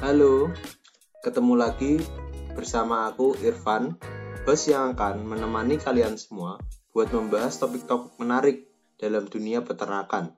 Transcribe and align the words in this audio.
Halo, 0.00 0.48
ketemu 1.20 1.60
lagi 1.60 2.00
bersama 2.56 3.04
aku 3.04 3.36
Irfan, 3.44 4.00
host 4.48 4.72
yang 4.72 4.96
akan 4.96 5.28
menemani 5.28 5.76
kalian 5.76 6.16
semua 6.16 6.56
buat 6.96 7.12
membahas 7.12 7.60
topik-topik 7.60 8.16
menarik 8.16 8.64
dalam 8.96 9.28
dunia 9.28 9.60
peternakan. 9.60 10.32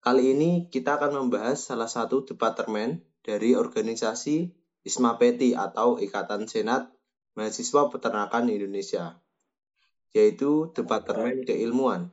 Kali 0.00 0.32
ini 0.32 0.72
kita 0.72 0.96
akan 0.96 1.28
membahas 1.28 1.68
salah 1.68 1.84
satu 1.84 2.24
departemen 2.24 3.04
dari 3.20 3.52
organisasi 3.52 4.56
ISMAPETI 4.88 5.52
atau 5.52 6.00
Ikatan 6.00 6.48
Senat 6.48 6.88
Mahasiswa 7.36 7.92
Peternakan 7.92 8.48
Indonesia, 8.48 9.20
yaitu 10.16 10.72
Departemen 10.72 11.44
Keilmuan. 11.44 12.08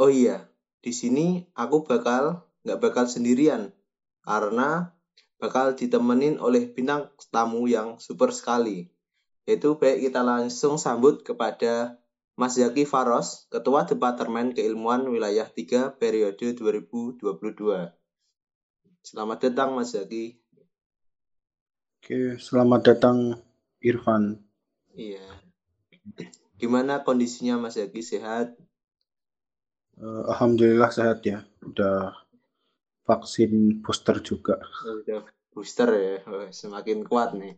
Oh 0.00 0.08
iya, 0.08 0.48
di 0.80 0.96
sini 0.96 1.44
aku 1.52 1.84
bakal 1.84 2.48
nggak 2.64 2.80
bakal 2.80 3.04
sendirian 3.04 3.76
karena 4.22 4.94
bakal 5.42 5.74
ditemenin 5.74 6.38
oleh 6.38 6.70
bintang 6.70 7.10
tamu 7.34 7.66
yang 7.66 7.98
super 7.98 8.30
sekali. 8.30 8.86
Yaitu 9.42 9.74
baik 9.74 10.06
kita 10.06 10.22
langsung 10.22 10.78
sambut 10.78 11.26
kepada 11.26 11.98
Mas 12.38 12.54
Zaki 12.54 12.86
Faros, 12.86 13.50
Ketua 13.50 13.84
Departemen 13.84 14.54
Keilmuan 14.54 15.02
Wilayah 15.10 15.50
3 15.50 15.98
periode 15.98 16.54
2022. 16.54 17.26
Selamat 19.02 19.38
datang 19.42 19.74
Mas 19.74 19.98
Zaki. 19.98 20.38
Oke, 21.98 22.38
selamat 22.38 22.80
datang 22.94 23.18
Irfan. 23.82 24.38
Iya. 24.94 25.26
Gimana 26.54 27.02
kondisinya 27.02 27.58
Mas 27.58 27.74
Zaki 27.74 27.98
sehat? 27.98 28.54
Uh, 29.98 30.22
Alhamdulillah 30.30 30.94
sehat 30.94 31.26
ya. 31.26 31.42
Udah 31.66 32.21
vaksin 33.02 33.82
booster 33.82 34.22
juga. 34.22 34.58
Booster 35.52 35.90
ya, 35.90 36.16
semakin 36.54 37.04
kuat 37.04 37.34
nih. 37.36 37.54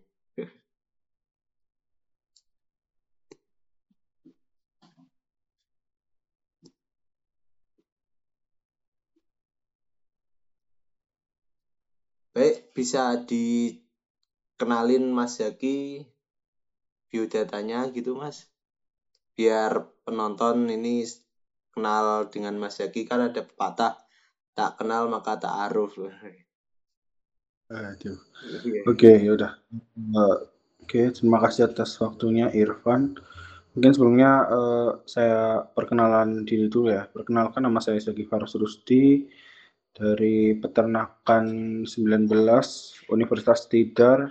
Baik, 12.34 12.74
bisa 12.74 13.14
dikenalin 13.22 15.06
Mas 15.14 15.38
Zaki 15.38 16.02
biodatanya 17.06 17.94
gitu 17.94 18.18
Mas? 18.18 18.50
Biar 19.38 19.86
penonton 20.02 20.66
ini 20.66 21.06
kenal 21.70 22.26
dengan 22.34 22.58
Mas 22.58 22.82
Zaki 22.82 23.06
kan 23.06 23.30
ada 23.30 23.46
pepatah 23.46 24.03
tak 24.54 24.78
kenal 24.80 25.10
maka 25.10 25.36
tak 25.36 25.54
aruf. 25.70 25.98
Aduh. 25.98 26.14
Iya. 28.62 28.80
Oke, 28.86 28.94
okay, 28.94 29.16
yaudah. 29.26 29.58
Uh, 30.14 30.46
Oke, 30.84 31.00
okay, 31.00 31.16
terima 31.16 31.40
kasih 31.40 31.72
atas 31.72 31.96
waktunya 31.98 32.52
Irfan. 32.52 33.16
Mungkin 33.74 33.90
sebelumnya 33.90 34.46
uh, 34.46 34.90
saya 35.08 35.66
perkenalan 35.74 36.46
diri 36.46 36.70
dulu 36.70 36.94
ya. 36.94 37.10
Perkenalkan 37.10 37.66
nama 37.66 37.82
saya 37.82 37.98
Zaki 37.98 38.28
Faros 38.28 38.54
Rusti 38.54 39.26
dari 39.94 40.54
Peternakan 40.60 41.46
19 41.88 43.10
Universitas 43.10 43.66
Tidar 43.66 44.30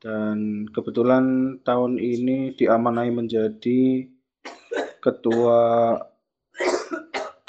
dan 0.00 0.64
kebetulan 0.72 1.56
tahun 1.60 2.00
ini 2.00 2.56
diamanai 2.56 3.12
menjadi 3.12 4.08
ketua 5.04 5.92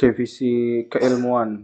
divisi 0.02 0.82
keilmuan 0.90 1.62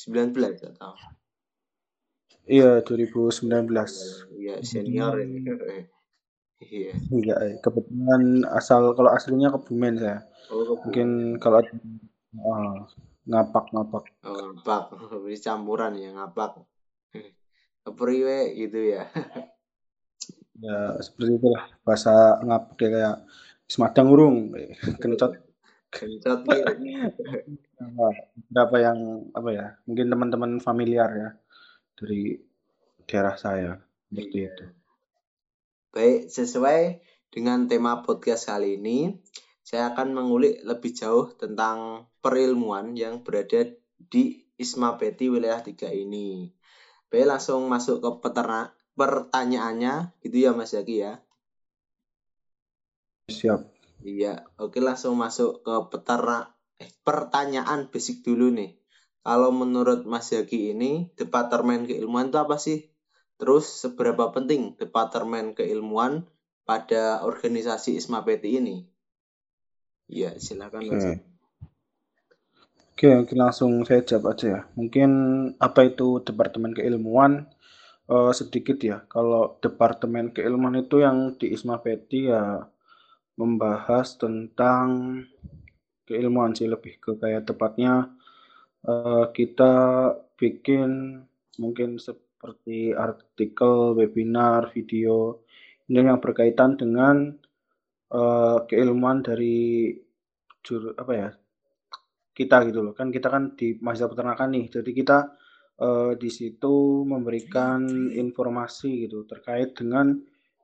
atau? 0.75 1.00
Iya, 2.44 2.84
2019. 2.84 3.56
Iya, 4.36 4.59
senior 4.68 5.16
ini. 5.24 5.48
Iya. 6.59 6.92
Eh, 6.92 7.53
kebetulan 7.64 8.44
asal 8.52 8.92
kalau 8.92 9.12
aslinya 9.16 9.56
Kebumen 9.56 9.96
saya. 9.96 10.28
Oh, 10.52 10.75
Mungkin 10.84 11.40
kalau 11.40 11.64
oh, 12.44 12.84
ngapak 13.24 13.66
ngapak. 13.72 14.03
Oh, 14.28 14.52
ngapak. 14.59 14.92
Beri 15.24 15.40
campuran 15.40 15.96
ya 15.96 16.12
ngapak. 16.12 16.59
Kepriwe 17.88 18.59
gitu 18.59 18.80
ya. 19.00 19.08
ya 20.59 21.00
seperti 21.00 21.40
itulah 21.40 21.64
bahasa 21.88 22.36
ngapak 22.44 22.75
ya 22.84 22.90
kayak 22.92 23.18
semadang 23.64 24.12
urung 24.12 24.52
kencot 25.00 25.40
kencot 25.88 26.40
gitu. 26.44 27.00
berapa 28.52 28.75
yang 28.78 29.30
apa 29.31 29.50
ya 29.56 29.68
mungkin 29.88 30.12
teman-teman 30.12 30.52
familiar 30.59 31.09
ya 31.16 31.30
dari 31.96 32.36
daerah 33.08 33.40
saya 33.40 33.80
seperti 34.12 34.38
iya. 34.44 34.52
itu 34.52 34.66
Baik, 35.90 36.30
sesuai 36.30 37.02
dengan 37.34 37.66
tema 37.66 38.06
podcast 38.06 38.46
kali 38.46 38.78
ini, 38.78 39.10
saya 39.66 39.90
akan 39.90 40.14
mengulik 40.14 40.62
lebih 40.62 40.94
jauh 40.94 41.34
tentang 41.34 42.06
perilmuan 42.22 42.94
yang 42.94 43.26
berada 43.26 43.74
di 43.98 44.46
Ismapeti 44.62 45.34
wilayah 45.34 45.66
3 45.66 45.90
ini. 45.90 46.54
Baik, 47.10 47.26
langsung 47.26 47.66
masuk 47.66 48.06
ke 48.06 48.10
peternak 48.22 48.78
pertanyaannya 48.94 50.14
gitu 50.22 50.38
ya 50.38 50.54
Mas 50.54 50.78
Zaki 50.78 51.02
ya. 51.02 51.26
Siap. 53.34 53.66
Iya, 54.06 54.46
oke 54.62 54.78
langsung 54.78 55.18
masuk 55.18 55.66
ke 55.66 55.74
peternak 55.90 56.54
eh, 56.78 56.94
pertanyaan 57.02 57.90
basic 57.90 58.22
dulu 58.22 58.54
nih. 58.54 58.78
Kalau 59.26 59.50
menurut 59.50 60.06
Mas 60.06 60.30
Zaki 60.30 60.70
ini 60.78 61.10
departemen 61.18 61.90
keilmuan 61.90 62.30
itu 62.30 62.38
apa 62.38 62.62
sih? 62.62 62.94
Terus 63.40 63.66
seberapa 63.66 64.36
penting 64.36 64.76
Departemen 64.76 65.56
Keilmuan 65.56 66.28
pada 66.68 67.24
organisasi 67.24 67.96
Ismapeti 67.96 68.60
ini? 68.60 68.84
Ya, 70.12 70.36
silakan. 70.36 70.84
Oke. 70.92 71.14
Oke, 73.00 73.08
mungkin 73.16 73.38
langsung 73.40 73.72
saya 73.88 74.04
jawab 74.04 74.36
aja 74.36 74.48
ya. 74.52 74.62
Mungkin 74.76 75.10
apa 75.56 75.88
itu 75.88 76.20
Departemen 76.20 76.76
Keilmuan? 76.76 77.48
Uh, 78.10 78.34
sedikit 78.36 78.76
ya. 78.84 79.08
Kalau 79.08 79.56
Departemen 79.64 80.36
Keilmuan 80.36 80.76
itu 80.76 81.00
yang 81.00 81.40
di 81.40 81.56
Ismapeti 81.56 82.28
ya 82.28 82.68
membahas 83.40 84.20
tentang 84.20 85.16
keilmuan 86.04 86.52
sih 86.52 86.68
lebih 86.68 87.00
ke 87.00 87.16
kayak 87.16 87.48
tepatnya 87.48 88.12
uh, 88.84 89.32
kita 89.32 89.74
bikin 90.36 91.24
mungkin 91.56 91.96
seperti 92.40 92.96
artikel, 92.96 94.00
webinar, 94.00 94.72
video 94.72 95.44
ini 95.92 96.08
yang 96.08 96.24
berkaitan 96.24 96.80
dengan 96.80 97.36
uh, 98.16 98.64
keilmuan 98.64 99.20
dari 99.20 99.92
jur 100.64 100.96
apa 100.96 101.12
ya 101.12 101.30
kita 102.32 102.64
gitu 102.72 102.80
loh. 102.80 102.96
Kan 102.96 103.12
kita 103.12 103.28
kan 103.28 103.60
di 103.60 103.76
mahasiswa 103.84 104.08
peternakan 104.08 104.56
nih 104.56 104.66
jadi 104.72 104.92
kita 104.96 105.18
uh, 105.84 106.16
di 106.16 106.32
situ 106.32 107.04
memberikan 107.04 108.08
informasi 108.08 109.12
gitu 109.12 109.28
terkait 109.28 109.76
dengan 109.76 110.16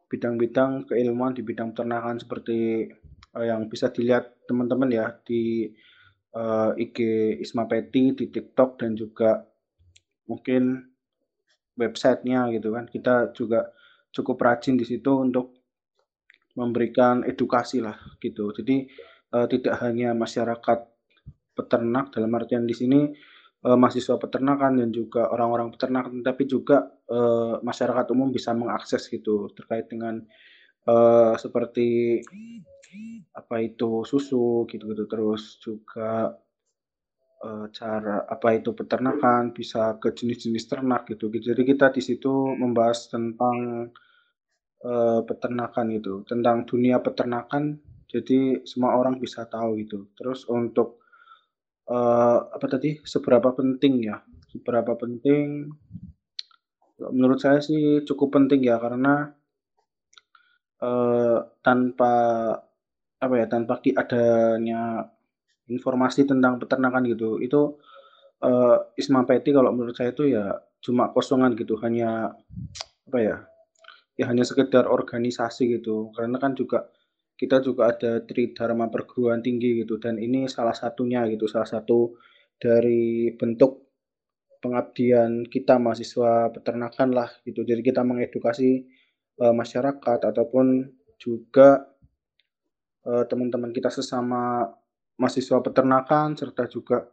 bidang-bidang 0.07 0.87
keilmuan 0.87 1.35
di 1.35 1.43
bidang 1.43 1.75
peternakan 1.75 2.23
seperti 2.23 2.87
uh, 3.35 3.43
yang 3.43 3.67
bisa 3.67 3.91
dilihat 3.91 4.47
teman-teman 4.47 4.95
ya 4.95 5.11
di 5.27 5.67
IG 6.75 6.99
Ismapeti 7.39 8.11
di 8.11 8.27
TikTok 8.27 8.75
dan 8.83 8.91
juga 8.91 9.39
mungkin 10.27 10.94
websitenya 11.75 12.51
gitu 12.55 12.75
kan. 12.75 12.87
Kita 12.87 13.31
juga 13.35 13.71
cukup 14.11 14.39
rajin 14.41 14.79
di 14.79 14.87
situ 14.87 15.11
untuk 15.11 15.55
memberikan 16.55 17.27
edukasi 17.27 17.83
lah 17.83 17.95
gitu. 18.23 18.51
Jadi 18.55 18.87
uh, 19.35 19.47
tidak 19.47 19.75
hanya 19.83 20.15
masyarakat 20.15 20.79
peternak 21.55 22.11
dalam 22.11 22.31
artian 22.35 22.67
di 22.67 22.75
sini 22.75 22.99
uh, 23.63 23.77
mahasiswa 23.79 24.15
peternakan 24.19 24.83
dan 24.83 24.89
juga 24.91 25.31
orang-orang 25.31 25.71
peternak 25.71 26.11
tapi 26.21 26.43
juga 26.45 26.85
uh, 27.11 27.59
masyarakat 27.63 28.05
umum 28.11 28.29
bisa 28.29 28.51
mengakses 28.51 29.07
gitu 29.07 29.51
terkait 29.55 29.87
dengan 29.87 30.19
uh, 30.85 31.33
seperti 31.39 32.21
apa 33.35 33.59
itu 33.59 34.07
susu 34.07 34.63
gitu 34.71 34.95
gitu 34.95 35.03
terus 35.09 35.59
juga 35.59 36.31
uh, 37.45 37.69
cara 37.69 38.25
apa 38.25 38.57
itu 38.57 38.73
peternakan, 38.73 39.53
bisa 39.53 40.01
ke 40.01 40.09
jenis-jenis 40.17 40.65
ternak 40.65 41.05
gitu. 41.05 41.29
Jadi 41.29 41.61
kita 41.61 41.93
di 41.93 42.01
situ 42.01 42.33
membahas 42.57 43.13
tentang 43.13 43.87
uh, 44.81 45.21
peternakan 45.21 45.87
itu, 45.93 46.25
tentang 46.25 46.65
dunia 46.65 46.97
peternakan. 47.05 47.77
Jadi 48.09 48.65
semua 48.65 48.97
orang 48.97 49.21
bisa 49.21 49.45
tahu 49.45 49.77
gitu. 49.85 50.09
Terus 50.17 50.49
untuk 50.49 51.05
uh, 51.89 52.39
apa 52.49 52.65
tadi 52.65 53.01
seberapa 53.05 53.53
penting 53.53 53.93
ya 54.09 54.17
seberapa 54.49 54.95
penting 54.95 55.67
menurut 57.11 57.39
saya 57.43 57.59
sih 57.59 58.07
cukup 58.07 58.39
penting 58.39 58.63
ya 58.63 58.79
karena 58.79 59.35
uh, 60.79 61.37
tanpa 61.59 62.13
apa 63.19 63.33
ya 63.35 63.47
tanpa 63.51 63.83
adanya 63.83 65.11
informasi 65.69 66.27
tentang 66.27 66.61
peternakan 66.61 67.05
gitu. 67.09 67.41
Itu 67.41 67.81
uh, 68.41 68.77
Isma 68.97 69.25
Peti 69.25 69.53
kalau 69.53 69.71
menurut 69.73 69.95
saya 69.97 70.13
itu 70.13 70.29
ya 70.29 70.53
cuma 70.81 71.09
kosongan 71.09 71.57
gitu 71.57 71.81
hanya 71.81 72.29
apa 73.09 73.19
ya 73.21 73.37
ya 74.15 74.25
hanya 74.29 74.45
sekedar 74.45 74.85
organisasi 74.87 75.79
gitu. 75.79 76.13
Karena 76.13 76.37
kan 76.37 76.53
juga 76.53 76.89
kita 77.35 77.59
juga 77.59 77.91
ada 77.91 78.23
Tridharma 78.23 78.87
perguruan 78.87 79.43
tinggi 79.43 79.83
gitu 79.83 79.99
dan 79.99 80.15
ini 80.15 80.47
salah 80.47 80.71
satunya 80.71 81.27
gitu 81.27 81.51
salah 81.51 81.67
satu 81.67 82.15
dari 82.55 83.35
bentuk 83.35 83.85
pengabdian 84.63 85.43
kita 85.45 85.77
mahasiswa 85.77 86.49
peternakan 86.49 87.09
lah 87.11 87.29
gitu. 87.45 87.61
Jadi 87.67 87.81
kita 87.85 88.01
mengedukasi 88.01 88.87
uh, 89.43 89.53
masyarakat 89.53 90.19
ataupun 90.25 90.89
juga 91.19 91.85
uh, 93.05 93.23
teman-teman 93.27 93.69
kita 93.75 93.91
sesama 93.91 94.65
mahasiswa 95.15 95.63
peternakan 95.63 96.35
serta 96.35 96.67
juga 96.67 97.07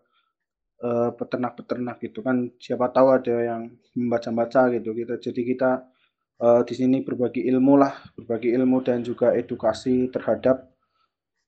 peternak-peternak 1.14 2.02
gitu 2.02 2.26
kan 2.26 2.50
siapa 2.58 2.90
tahu 2.90 3.14
ada 3.14 3.38
yang 3.38 3.70
membaca-baca 3.94 4.66
gitu 4.74 4.90
kita 4.90 5.14
jadi 5.22 5.42
kita 5.46 5.70
uh, 6.42 6.60
di 6.66 6.74
sini 6.74 7.00
berbagi 7.06 7.46
ilmu 7.46 7.78
lah, 7.78 7.94
berbagi 8.18 8.50
ilmu 8.58 8.82
dan 8.82 9.06
juga 9.06 9.30
edukasi 9.32 10.10
terhadap 10.10 10.66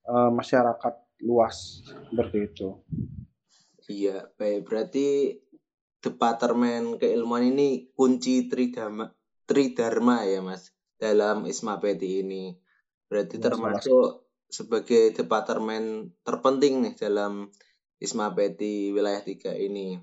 uh, 0.07 0.31
masyarakat 0.31 0.95
luas 1.27 1.83
seperti 2.11 2.39
itu. 2.47 2.69
Iya, 3.91 4.31
baik. 4.39 4.65
Berarti 4.65 5.07
Departemen 6.01 7.01
Keilmuan 7.01 7.49
ini 7.49 7.89
kunci 7.97 8.49
tridharma, 8.49 9.13
tridharma 9.49 10.25
ya, 10.29 10.41
Mas, 10.41 10.73
dalam 11.01 11.45
Isma 11.49 11.81
Peti 11.81 12.21
ini. 12.25 12.57
Berarti 13.09 13.41
ya, 13.41 13.49
termasuk 13.49 14.24
sebagai 14.55 15.11
departemen 15.11 16.15
terpenting 16.23 16.87
nih 16.87 16.95
dalam 16.95 17.51
Isma 17.99 18.31
Peti 18.31 18.95
wilayah 18.95 19.19
3 19.19 19.59
ini. 19.59 19.99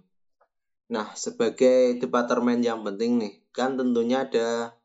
Nah, 0.91 1.15
sebagai 1.15 1.95
departemen 1.95 2.59
yang 2.59 2.83
penting 2.83 3.15
nih, 3.15 3.33
kan 3.55 3.79
tentunya 3.79 4.27
ada 4.27 4.75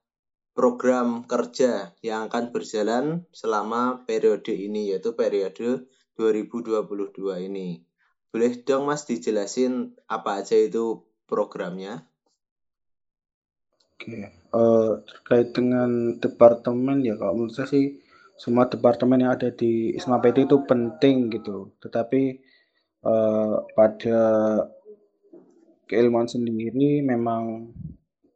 program 0.54 1.26
kerja 1.26 1.98
yang 1.98 2.30
akan 2.30 2.54
berjalan 2.54 3.26
selama 3.34 4.06
periode 4.06 4.54
ini 4.54 4.94
yaitu 4.94 5.18
periode 5.18 5.90
2022 6.14 7.50
ini. 7.50 7.82
Boleh 8.30 8.52
dong 8.62 8.86
Mas 8.86 9.02
dijelasin 9.04 9.98
apa 10.06 10.46
aja 10.46 10.54
itu 10.54 11.02
programnya? 11.26 12.06
Oke, 13.96 14.30
uh, 14.54 15.02
terkait 15.02 15.50
dengan 15.50 16.20
departemen 16.22 17.02
ya 17.02 17.18
kalau 17.18 17.42
menurut 17.42 17.52
saya 17.52 17.68
sih 17.68 18.05
semua 18.36 18.68
departemen 18.68 19.24
yang 19.24 19.32
ada 19.32 19.48
di 19.48 19.96
Isma 19.96 20.20
PT 20.20 20.48
itu 20.48 20.56
penting 20.68 21.32
gitu. 21.32 21.72
Tetapi 21.80 22.22
uh, 23.04 23.64
pada 23.72 24.20
keilmuan 25.88 26.28
sendiri 26.28 27.00
memang 27.00 27.72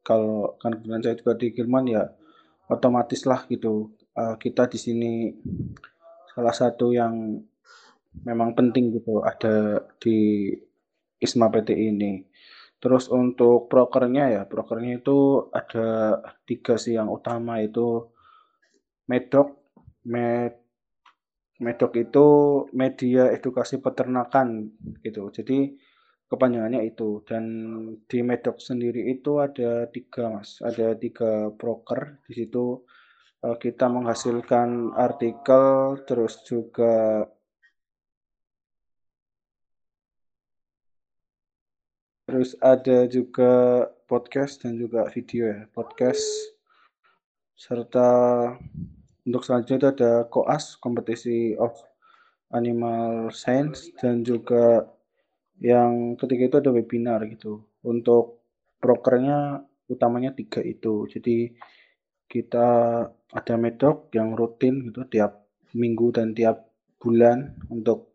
kalau 0.00 0.56
kan 0.56 0.75
kebetulan 0.75 1.02
saya 1.05 1.17
juga 1.20 1.32
di 1.37 1.47
Gilman 1.52 1.85
ya 1.87 2.02
otomatis 2.73 3.26
lah 3.29 3.44
gitu 3.50 3.93
uh, 4.17 4.38
kita 4.41 4.70
di 4.70 4.79
sini 4.81 5.12
salah 6.32 6.55
satu 6.55 6.94
yang 6.94 7.37
memang 8.25 8.56
penting 8.56 8.97
gitu 8.97 9.23
ada 9.23 9.85
di 10.00 10.50
ISMA 11.20 11.52
PT 11.52 11.76
ini. 11.76 12.25
Terus 12.81 13.12
untuk 13.12 13.69
prokernya 13.69 14.32
ya, 14.32 14.43
prokernya 14.49 15.05
itu 15.05 15.52
ada 15.52 16.17
tiga 16.49 16.81
sih 16.81 16.97
yang 16.97 17.12
utama 17.12 17.61
itu 17.61 18.08
Medok, 19.05 19.60
Med, 20.08 20.56
Medok 21.61 21.93
itu 22.00 22.26
media 22.73 23.29
edukasi 23.29 23.76
peternakan 23.85 24.73
gitu. 25.05 25.29
Jadi 25.29 25.76
kepanjangannya 26.31 26.87
itu. 26.88 27.20
Dan 27.26 27.44
di 28.06 28.19
Medok 28.25 28.62
sendiri 28.62 29.12
itu 29.12 29.43
ada 29.43 29.91
tiga 29.91 30.31
mas. 30.31 30.62
Ada 30.64 30.97
tiga 30.97 31.52
broker 31.52 32.23
di 32.25 32.32
situ. 32.32 32.81
Uh, 33.41 33.56
kita 33.56 33.88
menghasilkan 33.88 34.93
artikel 34.97 35.97
terus 36.05 36.44
juga 36.44 37.25
terus 42.29 42.52
ada 42.61 43.08
juga 43.08 43.52
podcast 44.05 44.62
dan 44.62 44.76
juga 44.76 45.08
video 45.11 45.49
ya 45.50 45.61
podcast. 45.73 46.25
Serta 47.56 48.08
untuk 49.31 49.47
selanjutnya 49.47 49.79
itu 49.79 49.88
ada 49.94 50.12
koas 50.27 50.75
kompetisi 50.82 51.55
of 51.55 51.71
animal 52.50 53.31
science 53.31 53.94
dan 54.03 54.27
juga 54.27 54.91
yang 55.62 56.19
ketiga 56.19 56.50
itu 56.50 56.56
ada 56.59 56.71
webinar 56.75 57.23
gitu. 57.31 57.62
Untuk 57.87 58.43
prokernya 58.82 59.62
utamanya 59.87 60.35
tiga 60.35 60.59
itu. 60.67 61.06
Jadi 61.06 61.55
kita 62.27 62.69
ada 63.11 63.55
medok 63.55 64.11
yang 64.11 64.35
rutin 64.35 64.91
gitu 64.91 65.06
tiap 65.06 65.47
minggu 65.79 66.11
dan 66.11 66.35
tiap 66.35 66.67
bulan 66.99 67.55
untuk 67.71 68.11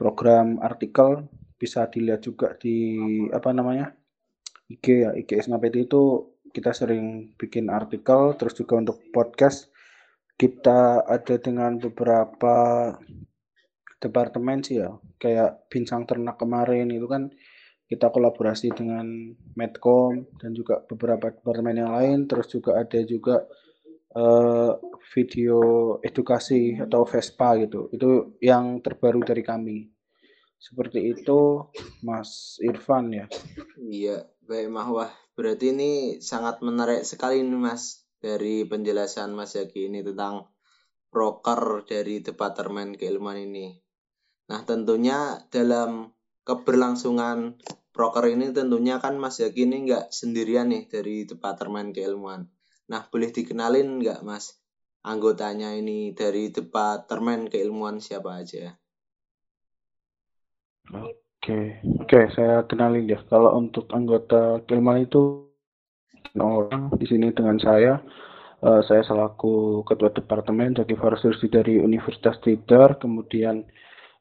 program 0.00 0.56
artikel 0.64 1.28
bisa 1.60 1.84
dilihat 1.88 2.24
juga 2.24 2.56
di 2.56 3.04
apa 3.30 3.52
namanya 3.52 3.92
IG 4.72 4.84
ya 5.04 5.10
IG 5.12 5.44
SNAPT 5.44 5.88
itu 5.88 6.32
kita 6.50 6.72
sering 6.72 7.36
bikin 7.36 7.68
artikel 7.68 8.34
terus 8.36 8.56
juga 8.56 8.80
untuk 8.80 9.00
podcast 9.14 9.73
kita 10.34 11.06
ada 11.06 11.36
dengan 11.38 11.78
beberapa 11.78 12.56
departemen 14.02 14.60
sih 14.60 14.82
ya. 14.82 14.92
Kayak 15.16 15.64
Bincang 15.70 16.04
Ternak 16.04 16.36
kemarin 16.36 16.90
itu 16.90 17.06
kan 17.08 17.30
kita 17.88 18.10
kolaborasi 18.10 18.74
dengan 18.74 19.06
Medcom 19.54 20.26
dan 20.40 20.50
juga 20.52 20.82
beberapa 20.84 21.30
departemen 21.30 21.80
yang 21.80 21.92
lain. 21.94 22.18
Terus 22.26 22.50
juga 22.50 22.82
ada 22.82 23.00
juga 23.06 23.46
uh, 24.18 24.72
video 25.14 25.60
edukasi 26.02 26.76
atau 26.82 27.06
Vespa 27.06 27.56
gitu. 27.62 27.88
Itu 27.94 28.36
yang 28.42 28.82
terbaru 28.84 29.22
dari 29.22 29.40
kami. 29.46 29.88
Seperti 30.58 31.12
itu 31.12 31.60
Mas 32.00 32.56
Irfan 32.64 33.12
ya. 33.12 33.26
Iya 33.76 34.24
baik 34.44 34.68
Mahwah. 34.72 35.12
Berarti 35.34 35.74
ini 35.74 35.92
sangat 36.22 36.62
menarik 36.64 37.04
sekali 37.04 37.42
nih 37.42 37.58
Mas 37.58 38.03
dari 38.24 38.64
penjelasan 38.64 39.36
Mas 39.36 39.52
Yaki 39.52 39.92
ini 39.92 40.00
tentang 40.00 40.48
broker 41.12 41.84
dari 41.84 42.24
Departemen 42.24 42.96
Keilmuan 42.96 43.36
ini 43.36 43.84
Nah, 44.44 44.60
tentunya 44.68 45.40
dalam 45.48 46.12
keberlangsungan 46.44 47.56
proker 47.96 48.28
ini 48.28 48.52
tentunya 48.52 49.00
kan 49.00 49.16
Mas 49.16 49.40
Yaki 49.40 49.64
ini 49.64 49.88
nggak 49.88 50.12
sendirian 50.12 50.68
nih 50.68 50.84
dari 50.84 51.24
Departemen 51.24 51.96
Keilmuan. 51.96 52.44
Nah, 52.92 53.08
boleh 53.08 53.32
dikenalin 53.32 54.04
nggak 54.04 54.20
Mas 54.20 54.60
anggotanya 55.00 55.72
ini 55.72 56.12
dari 56.12 56.52
Departemen 56.52 57.48
Keilmuan 57.48 58.04
siapa 58.04 58.44
aja? 58.44 58.76
Oke, 60.92 61.80
oke 62.04 62.20
saya 62.36 62.68
kenalin 62.68 63.08
ya. 63.08 63.24
Kalau 63.24 63.56
untuk 63.56 63.88
anggota 63.96 64.60
keilmuan 64.68 65.08
itu 65.08 65.48
orang 66.42 66.90
di 66.98 67.06
sini 67.06 67.30
dengan 67.30 67.60
saya, 67.62 68.00
uh, 68.64 68.82
saya 68.82 69.06
selaku 69.06 69.86
ketua 69.86 70.10
departemen 70.10 70.74
Jaki 70.74 70.98
Farsursi 70.98 71.46
dari 71.46 71.78
Universitas 71.78 72.40
Tidar, 72.42 72.98
kemudian 72.98 73.62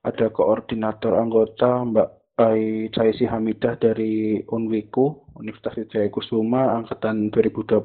ada 0.03 0.27
koordinator 0.29 1.15
anggota 1.15 1.81
Mbak 1.87 2.09
Ai 2.37 2.89
Caisi 2.89 3.29
Hamidah 3.29 3.77
dari 3.77 4.41
Unwiku, 4.49 5.31
Universitas 5.37 5.85
Jaya 5.89 6.09
Kusuma, 6.09 6.75
Angkatan 6.75 7.29
2020. 7.29 7.81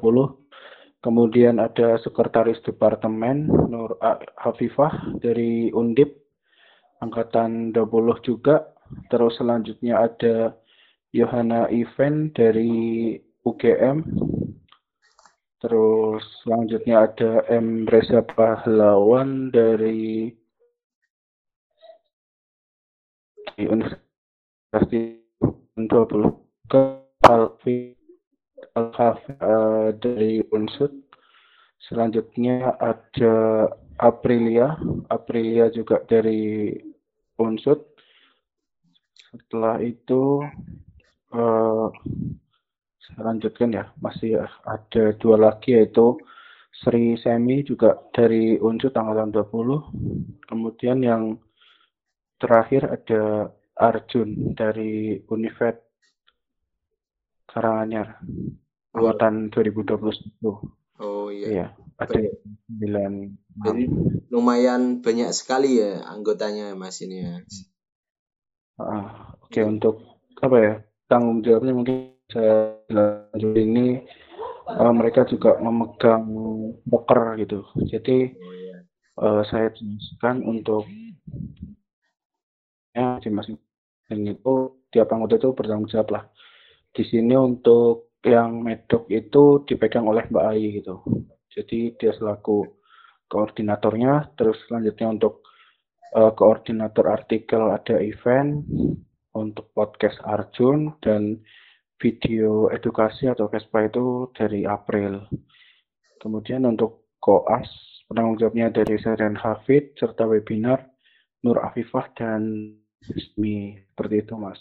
Kemudian 0.99 1.63
ada 1.63 1.95
Sekretaris 2.03 2.59
Departemen 2.67 3.47
Nur 3.47 3.95
Hafifah 4.35 5.21
dari 5.23 5.71
Undip, 5.71 6.11
Angkatan 6.99 7.71
20 7.71 8.19
juga. 8.25 8.75
Terus 9.07 9.37
selanjutnya 9.37 10.01
ada 10.01 10.57
Yohana 11.13 11.71
Event 11.71 12.35
dari 12.35 13.15
UGM. 13.45 14.03
Terus 15.59 16.23
selanjutnya 16.43 17.03
ada 17.03 17.43
M. 17.51 17.83
Reza 17.83 18.23
Pahlawan 18.23 19.51
dari 19.51 20.31
Universitas 23.59 24.87
20 25.75 26.71
ke 26.71 26.83
Alfi 27.27 27.99
Al 28.75 28.95
uh, 28.95 29.91
dari 29.99 30.39
Unsud. 30.55 30.95
Selanjutnya 31.83 32.75
ada 32.79 33.67
Aprilia, 33.99 34.79
Aprilia 35.11 35.67
juga 35.71 35.99
dari 36.07 36.71
Unsud. 37.39 37.83
setelah 39.29 39.77
itu 39.77 40.41
uh, 41.37 41.93
lanjutkan 43.17 43.73
ya. 43.73 43.89
Masih 43.97 44.37
ada 44.67 45.03
dua 45.17 45.39
lagi 45.39 45.73
yaitu 45.73 46.19
Sri 46.79 47.17
Semi 47.19 47.65
juga 47.65 47.97
dari 48.13 48.55
Unsur 48.55 48.93
tanggal 48.93 49.27
20 49.27 50.47
kemudian 50.47 51.03
yang 51.03 51.35
terakhir 52.39 52.87
ada 52.87 53.51
Arjun 53.75 54.55
dari 54.55 55.19
Univet 55.27 55.83
Karanganyar 57.49 58.21
angkatan 58.95 59.51
2021 59.51 60.39
oh 61.03 61.27
iya, 61.33 61.47
iya 61.49 61.67
ada 61.99 62.19
sembilan 62.69 63.13
jadi 63.59 63.83
lumayan 64.31 65.03
banyak 65.03 65.35
sekali 65.35 65.83
ya 65.83 66.05
anggotanya 66.07 66.79
mas 66.79 67.03
ini 67.03 67.27
ya. 67.27 67.35
Uh, 68.79 69.35
oke 69.43 69.51
okay, 69.51 69.67
untuk 69.67 69.99
apa 70.39 70.57
ya 70.63 70.73
tanggung 71.11 71.43
jawabnya 71.43 71.75
mungkin 71.75 72.08
saya 72.29 72.77
lanjut 72.89 73.57
ini 73.57 74.05
uh, 74.69 74.93
mereka 74.93 75.25
juga 75.25 75.57
memegang 75.57 76.25
poker 76.85 77.37
gitu. 77.41 77.65
Jadi 77.89 78.33
uh, 79.17 79.41
saya 79.49 79.73
jelaskan 79.73 80.45
untuk 80.45 80.85
ya 82.93 83.17
masing-masing 83.17 83.57
itu 84.09 84.53
tiap 84.93 85.09
anggota 85.13 85.41
itu 85.41 85.49
bertanggung 85.53 85.89
jawab 85.89 86.09
lah. 86.13 86.23
Di 86.93 87.05
sini 87.05 87.33
untuk 87.37 88.13
yang 88.25 88.61
medok 88.61 89.07
itu 89.07 89.63
dipegang 89.63 90.05
oleh 90.05 90.27
Mbak 90.27 90.45
Ai 90.45 90.81
gitu. 90.81 91.01
Jadi 91.49 91.97
dia 91.97 92.11
selaku 92.13 92.67
koordinatornya 93.29 94.33
terus 94.37 94.57
selanjutnya 94.67 95.17
untuk 95.17 95.45
uh, 96.17 96.33
koordinator 96.33 97.09
artikel 97.09 97.61
ada 97.69 98.01
event 98.01 98.65
untuk 99.37 99.69
podcast 99.77 100.17
Arjun 100.25 100.97
dan 100.99 101.37
video 101.99 102.71
edukasi 102.71 103.27
atau 103.27 103.51
Vespa 103.51 103.85
itu 103.85 104.31
dari 104.31 104.63
April. 104.63 105.27
Kemudian 106.17 106.63
untuk 106.63 107.11
koas 107.19 107.67
penanggung 108.07 108.39
jawabnya 108.39 108.71
dari 108.71 108.95
Seren 108.97 109.35
Hafid 109.35 109.99
serta 109.99 110.25
webinar 110.25 110.87
Nur 111.43 111.59
Afifah 111.59 112.11
dan 112.15 112.73
Ismi 113.03 113.79
seperti 113.91 114.27
itu 114.27 114.33
Mas 114.35 114.59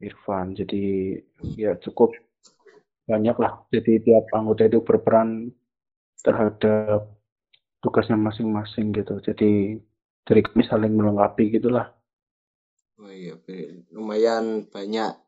Irfan. 0.00 0.52
Jadi 0.56 1.16
ya 1.56 1.76
cukup 1.80 2.12
banyak 3.08 3.36
lah. 3.36 3.64
Jadi 3.72 4.04
tiap 4.04 4.28
anggota 4.32 4.68
itu 4.68 4.80
berperan 4.84 5.52
terhadap 6.20 7.08
tugasnya 7.80 8.16
masing-masing 8.16 8.92
gitu. 8.96 9.20
Jadi 9.20 9.80
dari 10.24 10.40
kami 10.40 10.64
saling 10.64 10.92
melengkapi 10.92 11.52
gitulah. 11.56 11.92
Oh 13.00 13.10
iya, 13.10 13.36
lumayan 13.92 14.70
banyak 14.70 15.23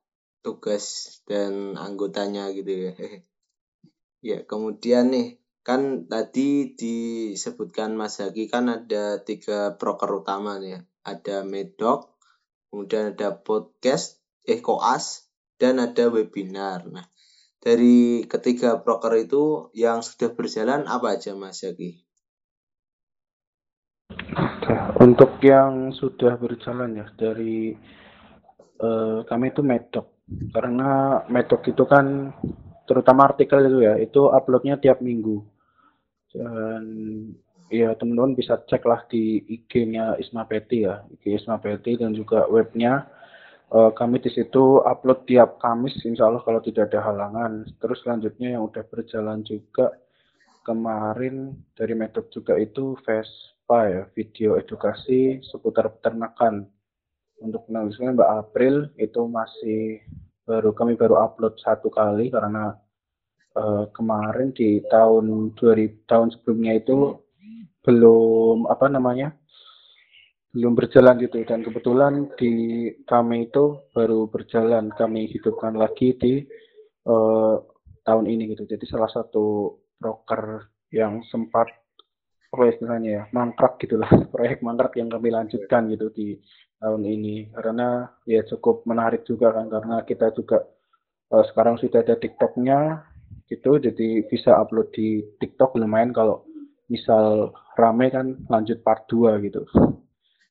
tugas 0.46 1.18
dan 1.26 1.74
anggotanya 1.74 2.54
gitu 2.54 2.70
ya. 2.70 2.92
ya, 4.30 4.38
kemudian 4.46 5.10
nih 5.10 5.42
kan 5.66 6.06
tadi 6.06 6.78
disebutkan 6.78 7.98
Mas 7.98 8.22
Haki 8.22 8.46
kan 8.46 8.70
ada 8.70 9.18
tiga 9.26 9.74
proker 9.74 10.22
utama 10.22 10.62
nih 10.62 10.78
ya. 10.78 10.80
Ada 11.02 11.36
Medok, 11.42 12.14
kemudian 12.70 13.10
ada 13.18 13.34
podcast, 13.34 14.22
eh 14.46 14.62
koas, 14.62 15.26
dan 15.58 15.82
ada 15.82 16.06
webinar. 16.06 16.86
Nah, 16.86 17.10
dari 17.58 18.22
ketiga 18.30 18.78
proker 18.78 19.18
itu 19.18 19.74
yang 19.74 20.06
sudah 20.06 20.30
berjalan 20.30 20.86
apa 20.86 21.18
aja 21.18 21.34
Mas 21.34 21.66
Haki? 21.66 22.06
Untuk 25.02 25.38
yang 25.42 25.94
sudah 25.94 26.34
berjalan 26.38 26.98
ya 26.98 27.06
dari 27.14 27.74
uh, 28.82 29.22
kami 29.26 29.54
itu 29.54 29.62
Medok 29.62 30.15
karena 30.26 31.22
metode 31.30 31.70
itu 31.70 31.84
kan 31.86 32.34
terutama 32.86 33.30
artikel 33.30 33.62
itu 33.66 33.78
ya 33.82 33.94
itu 33.98 34.26
uploadnya 34.30 34.78
tiap 34.78 34.98
minggu. 34.98 35.42
Dan 36.34 36.82
ya 37.70 37.94
teman-teman 37.98 38.38
bisa 38.38 38.58
cek 38.62 38.82
lah 38.86 39.06
di 39.10 39.42
IG-nya 39.46 40.18
Isma 40.22 40.46
Peti 40.46 40.86
ya 40.86 41.02
IG 41.18 41.42
Isma 41.42 41.58
Peti 41.62 41.98
dan 41.98 42.14
juga 42.14 42.46
webnya. 42.50 43.06
Uh, 43.66 43.90
kami 43.90 44.22
di 44.22 44.30
situ 44.30 44.78
upload 44.86 45.26
tiap 45.26 45.58
Kamis 45.58 45.98
insya 46.06 46.30
Allah 46.30 46.42
kalau 46.46 46.62
tidak 46.62 46.90
ada 46.94 47.02
halangan. 47.02 47.66
Terus 47.82 47.98
selanjutnya 48.06 48.54
yang 48.54 48.62
udah 48.70 48.86
berjalan 48.86 49.42
juga 49.42 49.90
kemarin 50.62 51.54
dari 51.74 51.94
metode 51.94 52.30
juga 52.30 52.58
itu 52.58 52.94
Vespa 53.02 53.90
ya 53.90 54.02
video 54.14 54.58
edukasi 54.58 55.42
seputar 55.46 55.90
peternakan 55.98 56.66
untuk 57.40 57.68
penulisnya 57.68 58.16
Mbak 58.16 58.30
April 58.46 58.74
itu 58.96 59.20
masih 59.28 60.00
baru 60.46 60.70
kami 60.72 60.94
baru 60.94 61.18
upload 61.20 61.58
satu 61.58 61.90
kali 61.90 62.30
karena 62.30 62.76
uh, 63.58 63.90
kemarin 63.92 64.54
di 64.54 64.80
tahun 64.86 65.56
2000 65.58 66.06
tahun 66.06 66.28
sebelumnya 66.32 66.78
itu 66.78 67.18
belum 67.82 68.66
apa 68.70 68.86
namanya 68.90 69.34
belum 70.56 70.72
berjalan 70.72 71.20
gitu. 71.20 71.44
Dan 71.44 71.60
kebetulan 71.60 72.32
di 72.40 72.88
kami 73.04 73.52
itu 73.52 73.84
baru 73.92 74.24
berjalan 74.32 74.88
kami 74.96 75.28
hidupkan 75.28 75.76
lagi 75.76 76.16
di 76.16 76.40
uh, 77.04 77.60
tahun 78.08 78.24
ini 78.24 78.56
gitu. 78.56 78.64
Jadi 78.64 78.84
salah 78.88 79.10
satu 79.12 79.76
broker 80.00 80.72
yang 80.94 81.20
sempat 81.28 81.68
apa 82.56 82.72
istilahnya 82.72 83.10
ya 83.12 83.22
mangkrak 83.36 83.76
gitulah 83.76 84.08
proyek 84.32 84.64
mangkrak 84.64 84.96
yang 84.96 85.12
kami 85.12 85.28
lanjutkan 85.28 85.92
gitu 85.92 86.08
di 86.08 86.40
tahun 86.80 87.04
ini. 87.04 87.52
Karena 87.52 88.08
ya 88.24 88.40
cukup 88.48 88.88
menarik 88.88 89.28
juga 89.28 89.52
kan 89.52 89.68
karena 89.68 90.00
kita 90.08 90.32
juga 90.32 90.64
uh, 91.36 91.44
sekarang 91.52 91.76
sudah 91.76 92.00
ada 92.00 92.16
TikToknya 92.16 93.04
gitu 93.46 93.78
jadi 93.78 94.24
bisa 94.26 94.56
upload 94.56 94.90
di 94.96 95.22
TikTok 95.38 95.78
lumayan 95.78 96.10
kalau 96.10 96.48
misal 96.90 97.54
rame 97.78 98.08
kan 98.08 98.40
lanjut 98.48 98.80
part 98.80 99.04
2 99.12 99.44
gitu. 99.44 99.68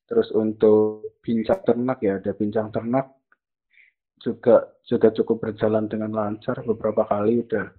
Terus 0.05 0.29
untuk 0.37 1.17
bincang 1.25 1.65
ternak 1.65 1.97
ya 2.05 2.21
ada 2.21 2.37
bincang 2.37 2.69
ternak 2.69 3.09
juga 4.21 4.69
juga 4.85 5.09
cukup 5.09 5.49
berjalan 5.49 5.89
dengan 5.89 6.13
lancar 6.13 6.61
beberapa 6.61 7.03
kali 7.09 7.41
udah 7.41 7.73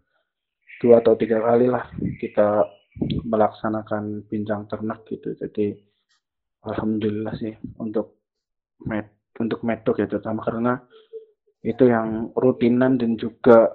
dua 0.82 1.00
atau 1.00 1.16
tiga 1.16 1.40
kali 1.40 1.70
lah 1.70 1.88
kita 2.20 2.66
melaksanakan 3.02 4.24
bincang 4.28 4.64
ternak 4.70 5.04
gitu. 5.08 5.36
Jadi 5.36 5.76
alhamdulillah 6.66 7.34
sih 7.38 7.54
untuk 7.80 8.24
med 8.84 9.08
untuk 9.36 9.60
medok 9.64 10.00
ya 10.00 10.08
terutama 10.08 10.40
karena 10.42 10.74
itu 11.60 11.88
yang 11.88 12.32
rutinan 12.36 12.96
dan 12.96 13.18
juga 13.18 13.74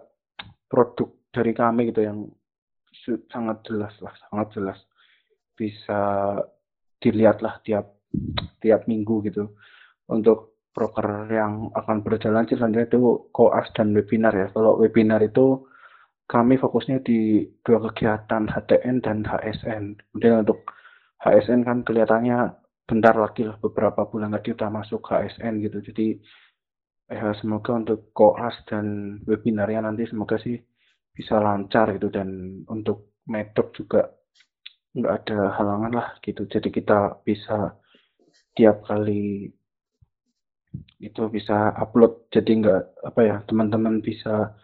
produk 0.72 1.10
dari 1.30 1.52
kami 1.52 1.92
gitu 1.92 2.02
yang 2.06 2.20
sangat 3.32 3.64
jelas 3.66 3.94
lah 4.04 4.14
sangat 4.30 4.48
jelas 4.58 4.80
bisa 5.56 6.02
dilihat 7.02 7.40
lah 7.44 7.60
tiap 7.66 8.00
tiap 8.60 8.86
minggu 8.86 9.24
gitu 9.28 9.56
untuk 10.12 10.60
broker 10.72 11.28
yang 11.32 11.72
akan 11.76 12.04
berjalan 12.04 12.48
selanjutnya 12.48 12.88
itu 12.88 13.32
koas 13.36 13.68
dan 13.76 13.92
webinar 13.92 14.32
ya 14.32 14.48
kalau 14.56 14.80
webinar 14.80 15.20
itu 15.24 15.68
kami 16.32 16.56
fokusnya 16.56 17.04
di 17.04 17.44
dua 17.68 17.92
kegiatan 17.92 18.48
HTN 18.48 19.04
dan 19.04 19.28
HSN. 19.28 20.00
Kemudian 20.00 20.48
untuk 20.48 20.64
HSN 21.20 21.68
kan 21.68 21.84
kelihatannya 21.84 22.56
bentar 22.88 23.16
lagi 23.20 23.44
lah 23.44 23.60
beberapa 23.60 24.08
bulan 24.08 24.32
lagi 24.32 24.56
udah 24.56 24.72
masuk 24.72 25.04
HSN 25.04 25.60
gitu. 25.60 25.84
Jadi 25.84 26.08
ya 27.12 27.36
semoga 27.36 27.76
untuk 27.76 28.16
koas 28.16 28.56
dan 28.64 29.20
webinarnya 29.28 29.84
nanti 29.84 30.08
semoga 30.08 30.40
sih 30.40 30.56
bisa 31.12 31.44
lancar 31.44 31.92
gitu 32.00 32.08
dan 32.08 32.64
untuk 32.72 33.20
metode 33.28 33.76
juga 33.76 34.08
nggak 34.96 35.14
ada 35.24 35.40
halangan 35.60 35.92
lah 35.92 36.08
gitu. 36.24 36.48
Jadi 36.48 36.72
kita 36.72 37.20
bisa 37.28 37.76
tiap 38.56 38.88
kali 38.88 39.52
itu 41.04 41.22
bisa 41.28 41.76
upload 41.76 42.32
jadi 42.32 42.52
nggak 42.64 42.82
apa 43.04 43.20
ya 43.20 43.36
teman-teman 43.44 44.00
bisa 44.00 44.56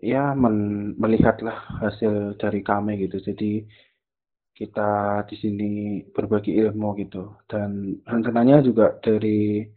ya 0.00 0.36
men 0.36 0.92
melihatlah 1.00 1.56
hasil 1.82 2.36
dari 2.40 2.60
kami 2.60 3.00
gitu. 3.06 3.20
Jadi 3.20 3.64
kita 4.56 5.20
di 5.28 5.36
sini 5.36 5.70
berbagi 6.16 6.56
ilmu 6.56 6.96
gitu 6.96 7.36
dan 7.44 8.00
rencananya 8.08 8.64
juga 8.64 8.96
dari 9.04 9.68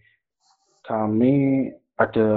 kami 0.87 1.67
ada 1.99 2.29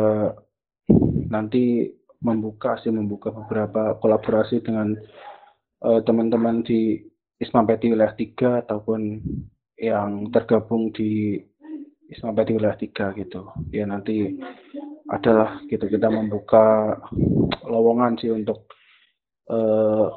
nanti 1.30 1.86
membuka 2.18 2.78
sih 2.82 2.90
membuka 2.90 3.30
beberapa 3.30 3.94
kolaborasi 4.02 4.58
dengan 4.62 4.98
uh, 5.86 6.02
teman-teman 6.02 6.66
di 6.66 6.98
Isma 7.38 7.62
Peti 7.66 7.90
wilayah 7.90 8.14
3 8.14 8.66
ataupun 8.66 9.22
yang 9.78 10.30
tergabung 10.30 10.94
di 10.94 11.38
Isma 12.10 12.30
Peti 12.34 12.54
wilayah 12.54 12.78
3 12.78 13.18
gitu. 13.22 13.50
Ya 13.74 13.86
nanti 13.86 14.38
adalah 15.12 15.60
gitu 15.68 15.84
kita 15.86 16.08
membuka 16.08 16.96
lowongan 17.68 18.16
sih 18.16 18.32
untuk 18.32 18.72
uh, 19.52 20.08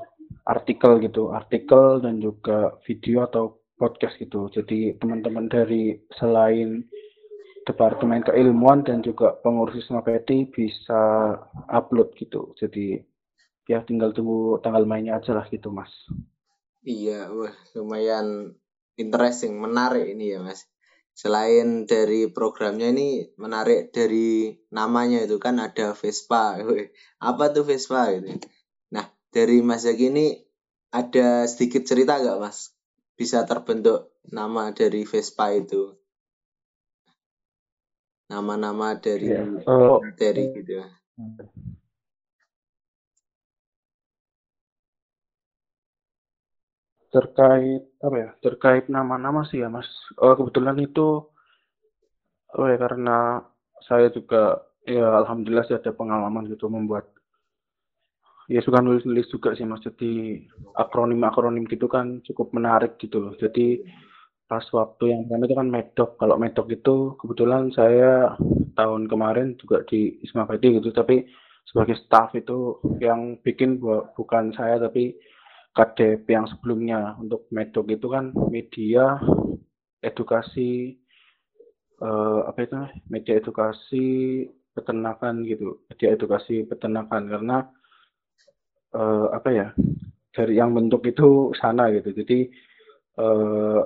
artikel 0.48 1.04
gitu 1.04 1.36
artikel 1.36 2.00
dan 2.00 2.24
juga 2.24 2.80
video 2.88 3.28
atau 3.28 3.60
podcast 3.76 4.16
gitu 4.16 4.48
jadi 4.48 4.96
teman-teman 4.96 5.52
dari 5.52 6.00
selain 6.16 6.88
departemen 7.66 8.22
keilmuan 8.22 8.86
dan 8.86 9.02
juga 9.02 9.34
pengurus 9.42 9.82
Isma 9.82 10.06
Peti 10.06 10.46
bisa 10.46 11.34
upload 11.66 12.14
gitu. 12.16 12.54
Jadi 12.54 13.02
ya 13.66 13.82
tinggal 13.82 14.14
tunggu 14.14 14.62
tanggal 14.62 14.86
mainnya 14.86 15.18
aja 15.18 15.34
lah 15.34 15.50
gitu 15.50 15.74
mas. 15.74 15.90
Iya, 16.86 17.34
wah 17.34 17.56
lumayan 17.74 18.54
interesting, 18.94 19.58
menarik 19.58 20.06
ini 20.06 20.38
ya 20.38 20.40
mas. 20.46 20.70
Selain 21.16 21.88
dari 21.88 22.28
programnya 22.28 22.92
ini 22.92 23.32
menarik 23.40 23.96
dari 23.96 24.52
namanya 24.76 25.24
itu 25.24 25.40
kan 25.40 25.64
ada 25.64 25.96
Vespa. 25.96 26.60
Apa 27.32 27.56
tuh 27.56 27.64
Vespa 27.64 28.12
gitu. 28.12 28.36
Nah 28.92 29.08
dari 29.32 29.64
Mas 29.64 29.88
Zaki 29.88 30.12
ini 30.12 30.36
ada 30.92 31.48
sedikit 31.48 31.88
cerita 31.88 32.20
gak 32.20 32.40
mas? 32.40 32.76
Bisa 33.16 33.48
terbentuk 33.48 34.12
nama 34.28 34.76
dari 34.76 35.08
Vespa 35.08 35.56
itu? 35.56 35.96
nama-nama 38.26 38.98
dari 38.98 39.30
yeah. 39.30 39.70
oh. 39.70 40.02
materi 40.02 40.50
gitu 40.54 40.82
ya. 40.82 40.88
terkait 47.16 47.95
apa 48.06 48.18
ya 48.22 48.30
terkait 48.46 48.86
nama-nama 48.86 49.42
sih 49.50 49.66
ya 49.66 49.68
mas. 49.68 49.90
Oh, 50.22 50.38
kebetulan 50.38 50.78
itu 50.78 51.26
oh 52.56 52.68
ya 52.70 52.78
karena 52.78 53.42
saya 53.90 54.14
juga 54.14 54.62
ya 54.86 55.26
alhamdulillah 55.26 55.66
sih 55.66 55.76
ada 55.76 55.90
pengalaman 55.90 56.46
gitu 56.46 56.70
membuat 56.70 57.10
ya 58.46 58.62
suka 58.62 58.80
nulis-nulis 58.86 59.26
juga 59.34 59.58
sih 59.58 59.66
mas. 59.66 59.82
Jadi 59.82 60.46
akronim-akronim 60.78 61.66
gitu 61.66 61.90
kan 61.90 62.22
cukup 62.22 62.54
menarik 62.54 63.02
gitu 63.02 63.18
loh. 63.18 63.34
Jadi 63.42 63.82
pas 64.46 64.62
waktu 64.70 65.10
yang 65.10 65.26
pertama 65.26 65.50
itu 65.50 65.56
kan 65.58 65.70
medok 65.74 66.12
kalau 66.22 66.38
medok 66.38 66.70
itu 66.70 67.18
kebetulan 67.18 67.74
saya 67.74 68.38
tahun 68.78 69.10
kemarin 69.10 69.58
juga 69.58 69.82
di 69.90 70.22
Isma 70.22 70.46
Pedi 70.46 70.78
gitu. 70.78 70.94
Tapi 70.94 71.26
sebagai 71.66 71.98
staff 72.06 72.30
itu 72.38 72.78
yang 73.02 73.42
bikin 73.42 73.82
bukan 74.14 74.54
saya 74.54 74.78
tapi 74.78 75.18
KDP 75.76 76.26
yang 76.32 76.48
sebelumnya 76.48 77.20
untuk 77.20 77.52
medok 77.52 77.92
itu 77.92 78.08
kan 78.08 78.32
media 78.48 79.20
edukasi 80.00 80.96
eh, 82.00 82.40
apa 82.48 82.60
itu 82.64 82.76
media 83.12 83.34
edukasi 83.36 84.06
peternakan 84.72 85.44
gitu 85.44 85.84
media 85.92 86.16
edukasi 86.16 86.64
peternakan 86.64 87.24
karena 87.28 87.58
eh, 88.96 89.28
apa 89.36 89.50
ya 89.52 89.68
dari 90.36 90.60
yang 90.60 90.76
bentuk 90.76 91.08
itu 91.08 91.56
sana 91.56 91.88
gitu. 91.96 92.12
Jadi 92.12 92.40
eh, 93.20 93.82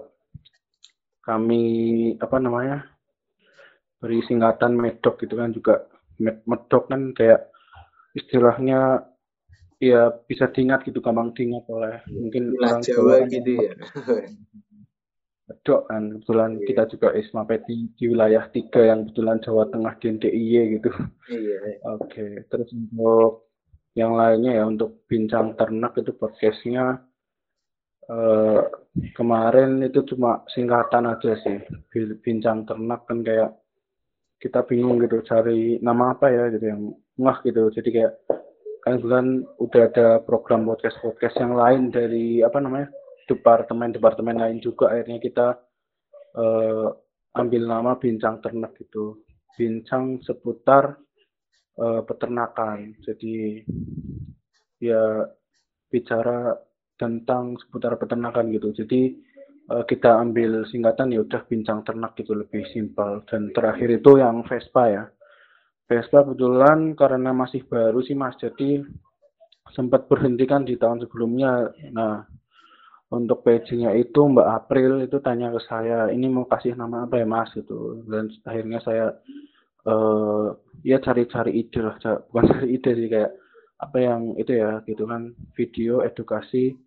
kami 1.21 1.63
apa 2.17 2.37
namanya 2.41 2.77
beri 4.01 4.25
singkatan 4.25 4.73
medok 4.73 5.21
gitu 5.21 5.37
kan 5.37 5.53
juga. 5.53 5.85
Medok 6.19 6.89
kan 6.89 7.13
kayak 7.13 7.53
istilahnya 8.17 9.08
ya 9.79 10.11
bisa 10.27 10.51
diingat 10.51 10.83
gitu 10.83 10.99
gampang 10.99 11.31
diingat 11.31 11.63
oleh 11.71 12.03
mungkin 12.11 12.51
Ilah 12.55 12.77
orang 12.77 12.81
Jawa 12.83 13.13
kan 13.23 13.29
gitu 13.31 13.51
ya 13.55 13.73
medok 15.49 15.81
kan 15.89 16.03
kebetulan 16.13 16.51
iya. 16.61 16.65
kita 16.69 16.83
juga 16.93 17.07
Isma 17.17 17.43
Peti 17.49 17.89
di 17.97 18.05
wilayah 18.05 18.45
tiga 18.53 18.85
yang 18.85 19.09
kebetulan 19.09 19.41
Jawa 19.41 19.65
Tengah 19.73 19.93
di 19.97 20.05
NDIY 20.13 20.61
gitu 20.77 20.91
iya, 21.33 21.57
iya. 21.73 21.79
oke 21.89 22.05
okay. 22.05 22.31
terus 22.53 22.69
untuk 22.69 23.49
yang 23.97 24.13
lainnya 24.13 24.61
ya 24.61 24.63
untuk 24.69 25.03
bincang 25.09 25.57
ternak 25.57 25.97
itu 25.97 26.13
podcastnya 26.13 27.01
uh, 28.13 28.61
kemarin 29.17 29.81
itu 29.81 30.05
cuma 30.13 30.45
singkatan 30.53 31.09
aja 31.09 31.33
sih 31.41 31.57
bincang 32.21 32.69
ternak 32.69 33.09
kan 33.09 33.25
kayak 33.25 33.57
kita 34.39 34.61
bingung 34.63 35.01
gitu 35.01 35.19
cari 35.25 35.81
nama 35.81 36.13
apa 36.13 36.29
ya 36.29 36.53
gitu 36.53 36.65
yang 36.69 36.81
ngah 37.19 37.37
gitu 37.43 37.73
jadi 37.73 37.89
kayak 37.89 38.13
kan 38.79 38.99
bulan 39.03 39.43
udah 39.59 39.81
ada 39.91 40.07
program 40.23 40.63
podcast 40.63 40.97
podcast 41.03 41.35
yang 41.39 41.53
lain 41.55 41.91
dari 41.91 42.39
apa 42.39 42.63
namanya 42.63 42.87
departemen 43.27 43.91
departemen 43.91 44.39
lain 44.39 44.57
juga 44.63 44.95
akhirnya 44.95 45.19
kita 45.19 45.47
uh, 46.39 46.87
ambil 47.35 47.61
nama 47.67 47.91
bincang 47.99 48.39
ternak 48.39 48.73
gitu 48.79 49.21
bincang 49.59 50.23
seputar 50.23 50.95
uh, 51.77 52.01
peternakan 52.07 52.95
jadi 53.03 53.67
ya 54.79 55.27
bicara 55.91 56.55
tentang 56.99 57.55
seputar 57.57 57.95
peternakan 57.95 58.51
gitu. 58.53 58.75
Jadi 58.75 59.15
uh, 59.71 59.83
kita 59.87 60.19
ambil 60.19 60.67
singkatan 60.69 61.15
ya 61.15 61.23
udah 61.25 61.41
bincang 61.47 61.81
ternak 61.87 62.13
gitu 62.19 62.35
lebih 62.37 62.67
simpel. 62.75 63.23
Dan 63.25 63.55
terakhir 63.55 63.89
itu 64.03 64.19
yang 64.19 64.45
Vespa 64.45 64.83
ya. 64.91 65.03
Vespa 65.89 66.21
kebetulan 66.21 66.93
karena 66.93 67.33
masih 67.33 67.65
baru 67.65 68.05
sih 68.05 68.13
Mas, 68.13 68.37
jadi 68.37 68.85
sempat 69.73 70.05
berhentikan 70.05 70.61
di 70.61 70.77
tahun 70.77 71.01
sebelumnya. 71.01 71.73
Nah, 71.89 72.29
untuk 73.09 73.41
page-nya 73.41 73.97
itu 73.97 74.21
Mbak 74.21 74.49
April 74.53 75.01
itu 75.01 75.17
tanya 75.17 75.49
ke 75.49 75.61
saya, 75.65 76.13
ini 76.13 76.29
mau 76.29 76.45
kasih 76.45 76.77
nama 76.77 77.09
apa 77.09 77.17
ya 77.17 77.25
Mas? 77.25 77.49
Gitu. 77.57 78.05
Dan 78.05 78.29
akhirnya 78.45 78.79
saya 78.85 79.17
uh, 79.89 80.53
ya 80.85 81.01
cari-cari 81.01 81.57
ide 81.57 81.81
lah, 81.81 81.97
bukan 82.29 82.45
cari 82.53 82.67
ide 82.69 82.91
sih 82.93 83.09
kayak 83.09 83.33
apa 83.81 83.97
yang 83.97 84.37
itu 84.37 84.61
ya 84.61 84.85
gitu 84.85 85.09
kan. 85.09 85.33
Video 85.57 86.05
edukasi 86.05 86.77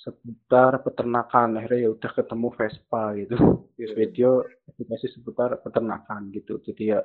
seputar 0.00 0.80
peternakan. 0.80 1.60
Akhirnya 1.60 1.80
ya 1.84 1.90
udah 1.92 2.10
ketemu 2.16 2.48
Vespa 2.56 3.04
gitu. 3.20 3.36
Iya. 3.76 3.96
video 3.96 4.44
edukasi 4.64 5.12
seputar 5.12 5.60
peternakan 5.60 6.32
gitu. 6.32 6.56
Jadi 6.64 6.96
ya 6.96 7.04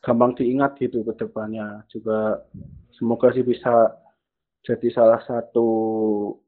gampang 0.00 0.32
diingat 0.36 0.80
gitu 0.80 1.04
ke 1.04 1.12
depannya 1.16 1.84
juga 1.92 2.40
semoga 2.96 3.32
sih 3.36 3.44
bisa 3.44 3.92
jadi 4.60 4.88
salah 4.92 5.20
satu 5.24 5.68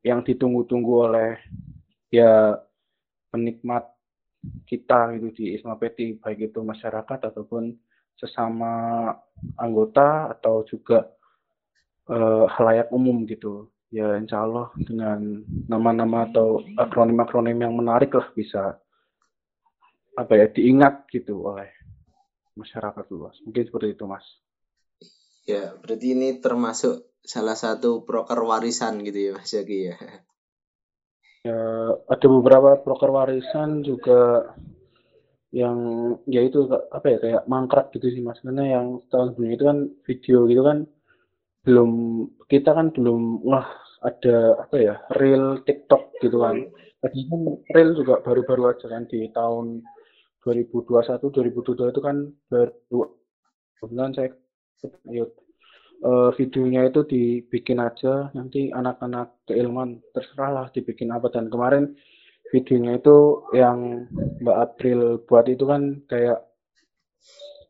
yang 0.05 0.21
ditunggu-tunggu 0.21 0.95
oleh 1.09 1.31
ya 2.13 2.61
penikmat 3.33 3.89
kita 4.69 5.17
gitu 5.17 5.29
di 5.33 5.45
Isma 5.57 5.81
Peti 5.81 6.19
baik 6.21 6.53
itu 6.53 6.61
masyarakat 6.61 7.33
ataupun 7.33 7.73
sesama 8.21 9.09
anggota 9.57 10.29
atau 10.37 10.67
juga 10.69 11.09
uh, 12.13 12.45
halayak 12.53 12.93
umum 12.93 13.25
gitu. 13.25 13.73
Ya 13.93 14.17
insya 14.17 14.45
Allah 14.45 14.73
dengan 14.89 15.45
nama-nama 15.69 16.25
atau 16.25 16.65
akronim-akronim 16.81 17.61
yang 17.61 17.77
menarik 17.77 18.17
lah 18.17 18.25
bisa 18.33 18.81
apa 20.17 20.33
ya 20.33 20.49
diingat 20.49 21.09
gitu 21.13 21.45
oleh 21.45 21.69
masyarakat 22.57 23.05
luas. 23.13 23.37
Mungkin 23.45 23.65
seperti 23.69 23.89
itu 23.97 24.05
mas. 24.05 24.27
Ya 25.49 25.75
berarti 25.79 26.15
ini 26.15 26.39
termasuk 26.39 27.11
salah 27.23 27.59
satu 27.59 28.07
proker 28.07 28.39
warisan 28.43 29.03
gitu 29.03 29.19
ya 29.19 29.33
mas 29.35 29.51
Yaki 29.51 29.79
ya. 29.91 29.97
Ya 31.43 31.61
ada 32.07 32.27
beberapa 32.31 32.79
proker 32.79 33.11
warisan 33.11 33.83
juga 33.83 34.55
yang 35.53 35.79
ya 36.25 36.41
itu 36.41 36.65
apa 36.71 37.07
ya 37.13 37.19
kayak 37.21 37.43
mangkrak 37.45 37.93
gitu 37.93 38.09
sih 38.09 38.23
mas 38.25 38.41
karena 38.41 38.81
yang 38.81 38.87
tahun 39.13 39.35
sebelumnya 39.37 39.57
itu 39.59 39.67
kan 39.69 39.79
video 40.09 40.39
gitu 40.49 40.63
kan 40.65 40.79
belum 41.63 41.91
kita 42.49 42.71
kan 42.73 42.91
belum 42.95 43.45
wah 43.45 43.69
ada 44.03 44.67
apa 44.67 44.77
ya 44.83 44.95
real 45.15 45.63
TikTok 45.63 46.19
gitu 46.23 46.43
kan. 46.43 46.67
Tadi 47.03 47.19
kan 47.27 47.41
real 47.75 47.91
juga 47.99 48.23
baru-baru 48.23 48.75
aja 48.75 48.87
kan 48.91 49.07
di 49.11 49.27
tahun 49.31 49.83
2021 50.43 51.23
2022 51.23 51.93
itu 51.95 52.01
kan 52.03 52.17
baru 52.51 53.01
kebetulan 53.79 54.11
saya 54.15 54.31
yuk, 55.11 55.31
uh, 56.03 56.31
videonya 56.35 56.91
itu 56.91 57.07
dibikin 57.07 57.79
aja 57.79 58.31
nanti 58.35 58.71
anak-anak 58.75 59.47
keilmuan 59.47 60.03
terserah 60.15 60.51
lah 60.51 60.67
dibikin 60.75 61.15
apa. 61.15 61.31
Dan 61.31 61.51
kemarin 61.51 61.95
videonya 62.51 62.99
itu 62.99 63.47
yang 63.55 64.07
Mbak 64.43 64.59
April 64.59 65.01
buat 65.25 65.47
itu 65.47 65.65
kan 65.67 66.03
kayak 66.11 66.43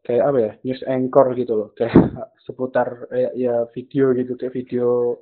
kayak 0.02 0.24
apa 0.26 0.38
ya 0.40 0.52
news 0.64 0.82
anchor 0.88 1.26
gitu 1.36 1.52
loh. 1.56 1.68
Kayak 1.76 1.96
seputar 2.44 3.06
ya, 3.12 3.30
ya 3.36 3.54
video 3.70 4.10
gitu 4.16 4.34
kayak 4.34 4.56
video 4.56 5.16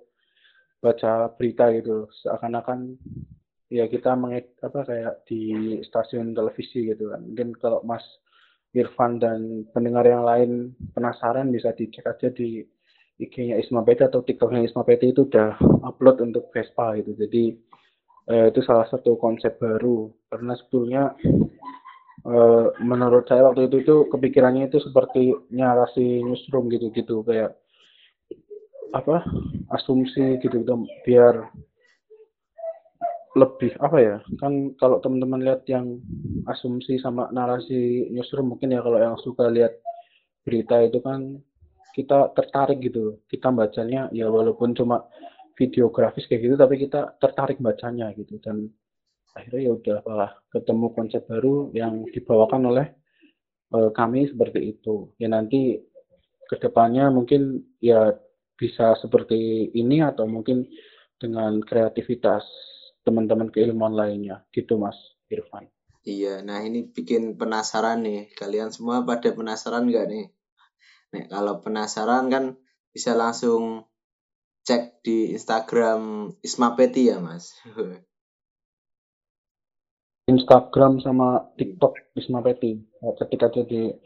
baca 0.80 1.28
berita 1.36 1.68
gitu 1.76 2.08
seakan-akan 2.24 2.96
ya 3.70 3.87
kita 3.87 4.18
mengit 4.18 4.59
apa 4.61 4.83
kayak 4.83 5.24
di 5.30 5.78
stasiun 5.87 6.35
televisi 6.35 6.90
gitu 6.90 7.14
kan. 7.14 7.22
Mungkin 7.22 7.54
kalau 7.56 7.80
Mas 7.87 8.02
Irfan 8.74 9.18
dan 9.22 9.66
pendengar 9.70 10.06
yang 10.06 10.26
lain 10.26 10.74
penasaran 10.94 11.50
bisa 11.54 11.74
dicek 11.74 12.06
aja 12.06 12.30
di 12.30 12.62
IG-nya 13.20 13.59
Isma 13.62 13.87
Peti 13.87 14.06
atau 14.06 14.26
TikTok-nya 14.26 14.66
Isma 14.66 14.83
Peti 14.83 15.14
itu 15.14 15.26
udah 15.26 15.54
upload 15.87 16.22
untuk 16.22 16.50
Vespa 16.50 16.98
gitu. 16.98 17.14
Jadi 17.14 17.54
eh, 18.30 18.46
itu 18.50 18.61
salah 18.66 18.87
satu 18.90 19.14
konsep 19.18 19.59
baru. 19.59 20.11
Karena 20.30 20.54
sebetulnya 20.59 21.14
Eh, 22.20 22.66
menurut 22.85 23.24
saya 23.24 23.48
waktu 23.48 23.72
itu 23.72 23.76
itu 23.80 23.96
kepikirannya 24.12 24.68
itu 24.68 24.76
seperti 24.85 25.33
nyarasi 25.48 26.20
newsroom 26.20 26.68
gitu-gitu. 26.68 27.24
Kayak 27.24 27.56
apa 28.92 29.24
asumsi 29.72 30.37
gitu 30.42 30.61
gitu 30.61 30.74
biar 31.06 31.48
lebih 33.38 33.78
apa 33.78 33.98
ya 34.02 34.16
kan 34.42 34.74
kalau 34.74 34.98
teman-teman 34.98 35.46
lihat 35.46 35.62
yang 35.70 36.02
asumsi 36.50 36.98
sama 36.98 37.30
narasi 37.30 38.10
newsroom 38.10 38.50
mungkin 38.54 38.74
ya 38.74 38.82
kalau 38.82 38.98
yang 38.98 39.14
suka 39.22 39.46
lihat 39.46 39.78
berita 40.42 40.82
itu 40.82 40.98
kan 40.98 41.38
kita 41.94 42.34
tertarik 42.34 42.82
gitu 42.82 43.22
kita 43.30 43.54
bacanya 43.54 44.10
ya 44.10 44.26
walaupun 44.26 44.74
cuma 44.74 45.06
videografis 45.60 46.24
kayak 46.24 46.48
gitu 46.48 46.56
tapi 46.56 46.80
kita 46.80 47.20
tertarik 47.20 47.60
bacanya 47.60 48.08
gitu. 48.16 48.40
Dan 48.40 48.72
akhirnya 49.36 49.60
ya 49.68 49.72
udah 49.76 49.98
malah 50.08 50.32
ketemu 50.48 50.86
konsep 50.96 51.22
baru 51.28 51.68
yang 51.76 52.08
dibawakan 52.08 52.72
oleh 52.72 52.86
uh, 53.76 53.92
kami 53.92 54.32
seperti 54.32 54.72
itu. 54.72 55.12
Ya 55.20 55.28
nanti 55.28 55.76
ke 56.48 56.56
depannya 56.56 57.12
mungkin 57.12 57.60
ya 57.84 58.16
bisa 58.56 58.96
seperti 59.04 59.68
ini 59.76 60.00
atau 60.00 60.24
mungkin 60.24 60.64
dengan 61.20 61.60
kreativitas 61.60 62.42
teman-teman 63.06 63.48
keilmuan 63.48 63.94
lainnya. 63.94 64.44
Gitu 64.52 64.76
mas 64.76 64.96
Irfan. 65.30 65.68
Iya 66.00 66.40
nah 66.40 66.64
ini 66.64 66.88
bikin 66.88 67.36
penasaran 67.36 68.04
nih. 68.04 68.32
Kalian 68.36 68.72
semua 68.72 69.04
pada 69.04 69.30
penasaran 69.32 69.86
nggak 69.88 70.06
nih? 70.08 70.26
Nih, 71.10 71.24
kalau 71.26 71.58
penasaran 71.58 72.30
kan 72.30 72.54
bisa 72.94 73.18
langsung 73.18 73.90
cek 74.62 75.02
di 75.02 75.34
Instagram 75.34 76.32
Isma 76.44 76.78
Peti 76.78 77.10
ya 77.10 77.18
mas? 77.18 77.58
Instagram 80.30 81.02
sama 81.02 81.50
TikTok 81.58 82.14
Isma 82.14 82.38
Peti 82.38 82.78
ketika 83.18 83.50
jadi 83.50 83.98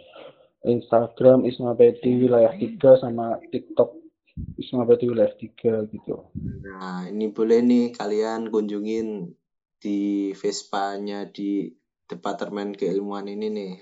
Instagram 0.64 1.44
Isma 1.44 1.76
Peti 1.76 2.24
wilayah 2.24 2.56
3 2.56 3.04
sama 3.04 3.36
TikTok 3.52 4.03
Wisma 4.34 4.82
Batu 4.82 5.14
wilayah 5.14 5.30
3 5.30 5.86
gitu. 5.94 6.26
Nah, 6.66 7.06
ini 7.06 7.30
boleh 7.30 7.62
nih 7.62 7.84
kalian 7.94 8.50
kunjungin 8.50 9.30
di 9.78 10.32
Vespanya 10.34 11.22
di 11.30 11.70
Departemen 12.10 12.74
Keilmuan 12.74 13.30
ini 13.30 13.46
nih. 13.50 13.72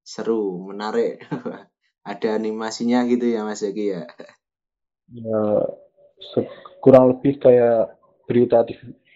Seru, 0.00 0.64
menarik. 0.64 1.20
Ada 2.10 2.38
animasinya 2.38 3.04
gitu 3.10 3.26
ya 3.28 3.42
Mas 3.42 3.60
Zaki 3.60 3.84
ya? 3.90 4.06
Ya, 5.12 5.42
kurang 6.80 7.18
lebih 7.18 7.42
kayak 7.42 7.98
berita 8.24 8.62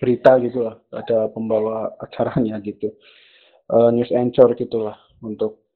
berita 0.02 0.36
gitu 0.42 0.66
lah. 0.66 0.76
Ada 0.92 1.30
pembawa 1.32 1.94
acaranya 1.96 2.60
gitu. 2.60 2.92
Uh, 3.70 3.94
news 3.94 4.10
anchor 4.10 4.52
gitulah 4.58 4.98
untuk 5.22 5.70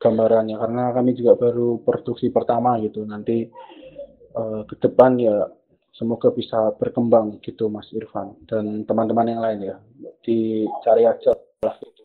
gambarannya 0.00 0.56
karena 0.56 0.92
kami 0.92 1.16
juga 1.16 1.36
baru 1.36 1.80
produksi 1.84 2.28
pertama 2.32 2.76
gitu 2.80 3.04
nanti 3.04 3.48
uh, 4.36 4.62
ke 4.68 4.74
depan 4.78 5.16
ya 5.16 5.48
semoga 5.96 6.28
bisa 6.28 6.76
berkembang 6.76 7.40
gitu 7.40 7.72
Mas 7.72 7.88
Irfan 7.96 8.36
dan 8.44 8.84
teman-teman 8.84 9.32
yang 9.32 9.40
lain 9.40 9.60
ya 9.64 9.76
dicari 10.20 11.08
aja 11.08 11.32
lah 11.64 11.76
gitu. 11.80 12.04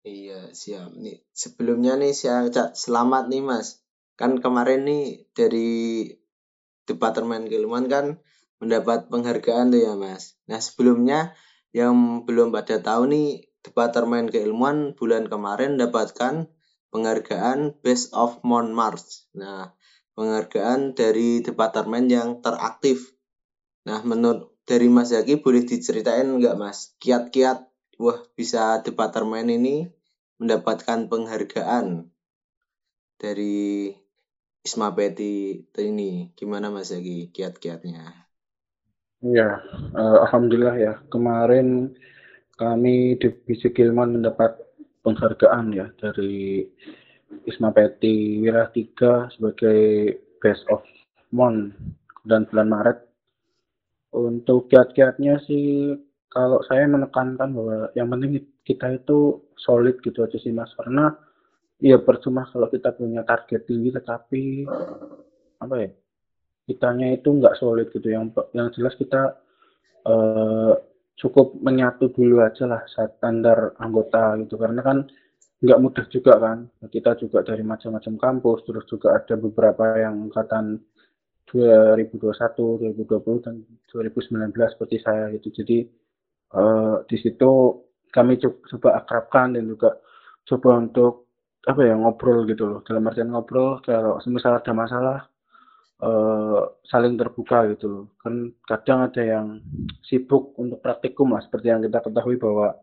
Iya 0.00 0.56
siap 0.56 0.96
nih 0.96 1.20
sebelumnya 1.36 1.92
nih 2.00 2.16
saya 2.16 2.48
selamat 2.72 3.28
nih 3.28 3.44
mas 3.44 3.84
kan 4.16 4.40
kemarin 4.40 4.88
nih 4.88 5.28
dari 5.36 6.08
Departemen 6.88 7.46
Keilmuan 7.46 7.84
kan 7.86 8.16
mendapat 8.60 9.12
penghargaan 9.12 9.68
tuh 9.72 9.80
ya 9.80 9.92
mas. 10.00 10.40
Nah 10.48 10.56
sebelumnya 10.56 11.36
yang 11.70 12.26
belum 12.26 12.50
pada 12.50 12.82
tahu 12.82 13.10
nih, 13.10 13.28
Departemen 13.60 14.32
Keilmuan 14.32 14.96
bulan 14.96 15.28
kemarin 15.28 15.76
dapatkan 15.76 16.48
penghargaan 16.88 17.76
Best 17.84 18.16
of 18.16 18.40
Montmartre. 18.40 19.28
Nah, 19.36 19.76
penghargaan 20.16 20.96
dari 20.96 21.44
departemen 21.44 22.08
yang 22.08 22.40
teraktif. 22.40 23.12
Nah, 23.84 24.00
menurut 24.00 24.56
dari 24.64 24.88
Mas 24.88 25.12
Zaki 25.12 25.40
boleh 25.40 25.64
diceritain 25.68 26.26
nggak 26.26 26.56
Mas? 26.56 26.96
Kiat-kiat, 26.98 27.68
wah 28.00 28.20
bisa 28.32 28.80
departemen 28.80 29.48
ini 29.52 29.88
mendapatkan 30.40 31.06
penghargaan 31.06 32.08
dari 33.20 33.92
Isma 34.64 34.92
Peti 34.96 35.68
ini. 35.76 36.32
Gimana 36.32 36.72
Mas 36.72 36.96
Zaki 36.96 37.28
kiat-kiatnya? 37.32 38.29
Ya, 39.20 39.60
uh, 39.92 40.24
alhamdulillah 40.24 40.76
ya. 40.80 40.94
Kemarin 41.12 41.92
kami 42.56 43.20
divisi 43.20 43.68
Gilman 43.68 44.16
mendapat 44.16 44.56
penghargaan 45.04 45.76
ya 45.76 45.92
dari 46.00 46.64
Isma 47.44 47.68
Peti 47.68 48.40
Wira 48.40 48.72
3 48.72 49.28
sebagai 49.36 50.16
Best 50.40 50.64
of 50.72 50.80
Mon 51.36 51.68
dan 52.24 52.48
bulan 52.48 52.72
Maret. 52.72 52.98
Untuk 54.16 54.72
kiat-kiatnya 54.72 55.36
sih 55.44 55.92
kalau 56.32 56.64
saya 56.64 56.88
menekankan 56.88 57.52
bahwa 57.52 57.92
yang 57.92 58.08
penting 58.08 58.40
kita 58.64 58.96
itu 59.04 59.44
solid 59.60 60.00
gitu 60.00 60.24
aja 60.24 60.38
sih 60.40 60.54
mas 60.54 60.72
karena 60.78 61.12
ya 61.82 61.98
percuma 62.00 62.46
kalau 62.48 62.70
kita 62.70 62.94
punya 62.94 63.26
target 63.26 63.66
tinggi 63.66 63.90
tetapi 63.90 64.64
apa 65.58 65.74
ya 65.76 65.90
kitanya 66.70 67.18
itu 67.18 67.34
nggak 67.34 67.58
solid 67.58 67.90
gitu. 67.90 68.06
Yang 68.14 68.38
yang 68.54 68.70
jelas 68.70 68.94
kita 68.94 69.42
uh, 70.06 70.78
cukup 71.18 71.58
menyatu 71.58 72.14
dulu 72.14 72.46
aja 72.46 72.70
lah 72.70 72.86
standar 72.86 73.74
anggota 73.82 74.38
gitu. 74.38 74.54
Karena 74.54 74.80
kan 74.86 75.10
nggak 75.58 75.80
mudah 75.82 76.06
juga 76.14 76.38
kan. 76.38 76.58
Kita 76.86 77.18
juga 77.18 77.42
dari 77.42 77.66
macam-macam 77.66 78.14
kampus 78.14 78.58
terus 78.70 78.84
juga 78.86 79.18
ada 79.18 79.34
beberapa 79.34 79.98
yang 79.98 80.30
angkatan 80.30 80.78
2021, 81.50 82.94
2020 82.94 83.44
dan 83.44 83.54
2019 83.90 84.54
seperti 84.54 84.96
saya 85.02 85.34
gitu. 85.34 85.50
Jadi 85.50 85.78
uh, 86.54 87.02
di 87.10 87.16
situ 87.18 87.50
kami 88.14 88.38
coba 88.42 89.02
akrabkan 89.02 89.58
dan 89.58 89.66
juga 89.66 89.98
coba 90.46 90.82
untuk 90.82 91.30
apa 91.66 91.80
ya 91.84 91.94
ngobrol 91.98 92.46
gitu 92.48 92.64
loh. 92.66 92.80
Dalam 92.86 93.06
artian 93.10 93.30
ngobrol 93.34 93.82
kalau 93.84 94.16
misalnya 94.30 94.62
ada 94.62 94.72
masalah 94.72 95.18
uh, 96.02 96.60
saling 96.88 97.14
terbuka 97.20 97.70
gitu 97.72 98.08
kan 98.20 98.52
kadang 98.66 99.08
ada 99.08 99.22
yang 99.22 99.46
sibuk 100.04 100.56
untuk 100.56 100.80
praktikum 100.80 101.32
lah 101.32 101.44
seperti 101.44 101.70
yang 101.70 101.80
kita 101.84 102.02
ketahui 102.02 102.36
bahwa 102.40 102.74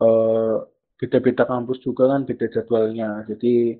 eh, 0.00 0.56
beda-beda 1.00 1.48
kampus 1.48 1.80
juga 1.80 2.12
kan 2.12 2.28
beda 2.28 2.46
jadwalnya. 2.52 3.24
Jadi 3.24 3.72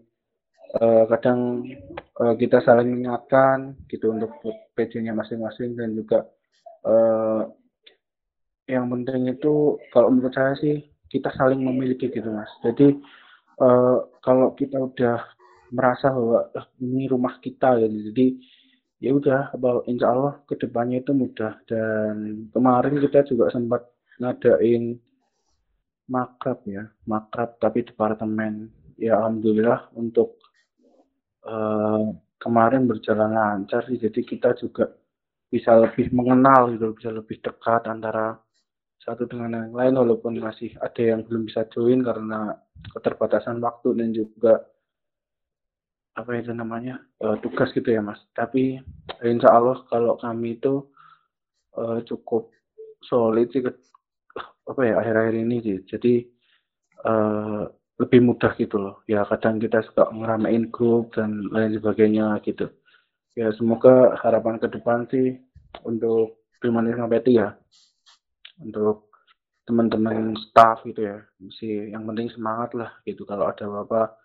uh, 0.80 1.04
kadang 1.12 1.68
uh, 2.16 2.34
kita 2.40 2.64
saling 2.64 2.96
mengingatkan 2.96 3.76
gitu 3.92 4.16
untuk 4.16 4.32
PJ-nya 4.72 5.12
masing-masing 5.12 5.76
dan 5.76 5.92
juga 5.92 6.24
uh, 6.88 7.44
yang 8.64 8.88
penting 8.88 9.36
itu 9.36 9.76
kalau 9.92 10.08
menurut 10.08 10.32
saya 10.32 10.56
sih 10.56 10.80
kita 11.12 11.28
saling 11.36 11.60
memiliki 11.60 12.08
gitu 12.08 12.32
mas. 12.32 12.48
Jadi 12.64 12.96
uh, 13.60 14.08
kalau 14.24 14.56
kita 14.56 14.80
udah 14.80 15.20
merasa 15.76 16.08
bahwa 16.08 16.48
ini 16.80 17.04
rumah 17.04 17.36
kita 17.44 17.76
gitu. 17.84 18.14
Jadi 18.14 18.26
ya 19.00 19.10
udah 19.16 19.56
bahwa 19.56 19.80
insya 19.88 20.12
Allah 20.12 20.34
ke 20.44 20.54
depannya 20.60 21.00
itu 21.00 21.12
mudah. 21.16 21.56
Dan 21.64 22.46
kemarin 22.52 23.00
kita 23.00 23.24
juga 23.26 23.48
sempat 23.50 23.88
ngadain 24.20 25.00
makrab 26.10 26.60
ya 26.68 26.84
makrab 27.08 27.56
tapi 27.58 27.82
departemen. 27.88 28.68
Ya 29.00 29.16
alhamdulillah 29.16 29.90
untuk 29.96 30.36
uh, 31.48 32.12
kemarin 32.36 32.84
berjalan 32.84 33.32
lancar 33.32 33.88
sih. 33.88 33.96
Jadi 33.96 34.20
kita 34.22 34.52
juga 34.60 34.92
bisa 35.50 35.74
lebih 35.74 36.14
mengenal 36.14 36.70
gitu 36.78 36.94
bisa 36.94 37.10
lebih 37.10 37.42
dekat 37.42 37.90
antara 37.90 38.38
satu 39.02 39.26
dengan 39.26 39.66
yang 39.66 39.74
lain 39.74 39.94
walaupun 39.98 40.38
masih 40.38 40.78
ada 40.78 41.02
yang 41.02 41.26
belum 41.26 41.50
bisa 41.50 41.66
join 41.74 42.06
karena 42.06 42.54
keterbatasan 42.94 43.58
waktu 43.58 43.98
dan 43.98 44.14
juga 44.14 44.62
apa 46.20 46.36
itu 46.36 46.52
namanya 46.52 47.00
uh, 47.24 47.40
tugas 47.40 47.72
gitu 47.72 47.88
ya 47.88 48.04
mas. 48.04 48.20
Tapi 48.36 48.76
insya 49.24 49.48
Allah 49.48 49.80
kalau 49.88 50.20
kami 50.20 50.60
itu 50.60 50.84
uh, 51.80 52.04
cukup 52.04 52.52
solid 53.08 53.48
sih 53.50 53.64
apa 54.68 54.80
ya 54.84 55.00
akhir-akhir 55.00 55.34
ini 55.40 55.56
sih. 55.64 55.78
Jadi 55.88 56.14
uh, 57.08 57.64
lebih 58.00 58.20
mudah 58.20 58.52
gitu 58.60 58.76
loh. 58.76 59.00
Ya 59.08 59.24
kadang 59.24 59.56
kita 59.56 59.80
suka 59.88 60.12
ngeramein 60.12 60.68
grup 60.68 61.16
dan 61.16 61.48
lain 61.48 61.80
sebagainya 61.80 62.36
gitu. 62.44 62.68
Ya 63.32 63.48
semoga 63.56 64.20
harapan 64.20 64.60
ke 64.60 64.68
depan 64.68 65.08
sih 65.08 65.40
untuk 65.88 66.44
Primanis 66.60 67.00
Peti 67.08 67.40
ya 67.40 67.56
untuk 68.60 69.08
teman-teman 69.64 70.36
staff 70.36 70.84
gitu 70.84 71.08
ya. 71.08 71.16
Mesti 71.40 71.96
yang 71.96 72.04
penting 72.04 72.28
semangat 72.36 72.76
lah 72.76 72.90
gitu. 73.08 73.24
Kalau 73.24 73.48
ada 73.48 73.64
apa-apa 73.64 74.19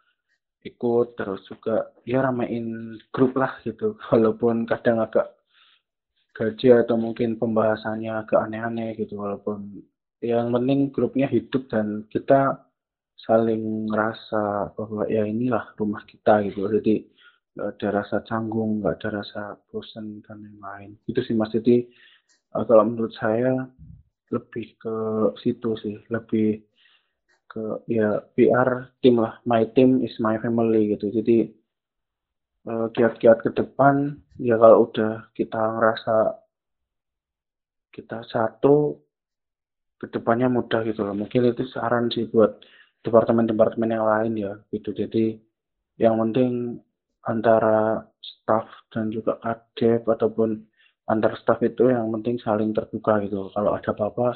ikut 0.66 1.14
terus 1.14 1.46
juga 1.46 1.94
ya 2.10 2.26
ramein 2.26 2.98
grup 3.14 3.38
lah 3.38 3.62
gitu. 3.62 3.96
Walaupun 4.10 4.66
kadang 4.66 5.00
agak 5.00 5.38
gaji 6.36 6.84
atau 6.84 7.00
mungkin 7.00 7.38
pembahasannya 7.40 8.12
agak 8.12 8.40
aneh-aneh 8.50 8.98
gitu. 8.98 9.22
Walaupun 9.22 9.86
yang 10.26 10.50
penting 10.50 10.90
grupnya 10.90 11.30
hidup 11.30 11.70
dan 11.70 12.10
kita 12.10 12.66
saling 13.16 13.88
ngerasa 13.88 14.76
bahwa 14.76 15.08
ya 15.08 15.24
inilah 15.24 15.72
rumah 15.78 16.04
kita 16.10 16.44
gitu. 16.50 16.68
Jadi 16.68 17.08
nggak 17.56 17.80
ada 17.80 17.88
rasa 18.04 18.18
canggung 18.28 18.84
nggak 18.84 19.00
ada 19.00 19.10
rasa 19.24 19.42
bosan 19.72 20.20
dan 20.26 20.44
lain-lain. 20.44 20.98
Itu 21.08 21.24
sih 21.24 21.38
mas. 21.38 21.54
Jadi 21.54 21.88
uh, 22.58 22.66
kalau 22.68 22.84
menurut 22.84 23.14
saya 23.16 23.70
lebih 24.34 24.76
ke 24.82 24.96
situ 25.40 25.78
sih. 25.80 25.96
Lebih 26.12 26.75
ke 27.56 27.88
ya 27.88 28.20
PR 28.36 28.92
tim 29.00 29.24
lah. 29.24 29.40
My 29.48 29.64
team 29.72 30.04
is 30.04 30.12
my 30.20 30.36
family 30.44 30.92
gitu. 30.92 31.08
Jadi 31.08 31.48
uh, 32.68 32.92
kiat-kiat 32.92 33.40
ke 33.48 33.56
depan 33.56 34.20
ya 34.44 34.60
kalau 34.60 34.92
udah 34.92 35.32
kita 35.32 35.56
ngerasa 35.80 36.36
kita 37.96 38.28
satu 38.28 39.00
ke 39.96 40.12
depannya 40.12 40.52
mudah 40.52 40.84
gitu 40.84 41.08
loh. 41.08 41.16
Mungkin 41.16 41.48
itu 41.48 41.64
saran 41.72 42.12
sih 42.12 42.28
buat 42.28 42.60
departemen-departemen 43.08 43.96
yang 43.96 44.04
lain 44.04 44.34
ya 44.36 44.54
gitu. 44.76 44.92
Jadi 44.92 45.40
yang 45.96 46.20
penting 46.20 46.84
antara 47.24 48.04
staff 48.20 48.68
dan 48.92 49.16
juga 49.16 49.40
kadep 49.40 50.04
ataupun 50.04 50.60
antar 51.08 51.40
staff 51.40 51.64
itu 51.64 51.88
yang 51.88 52.12
penting 52.20 52.36
saling 52.44 52.76
terbuka 52.76 53.24
gitu. 53.24 53.48
Kalau 53.56 53.72
ada 53.80 53.96
apa-apa 53.96 54.36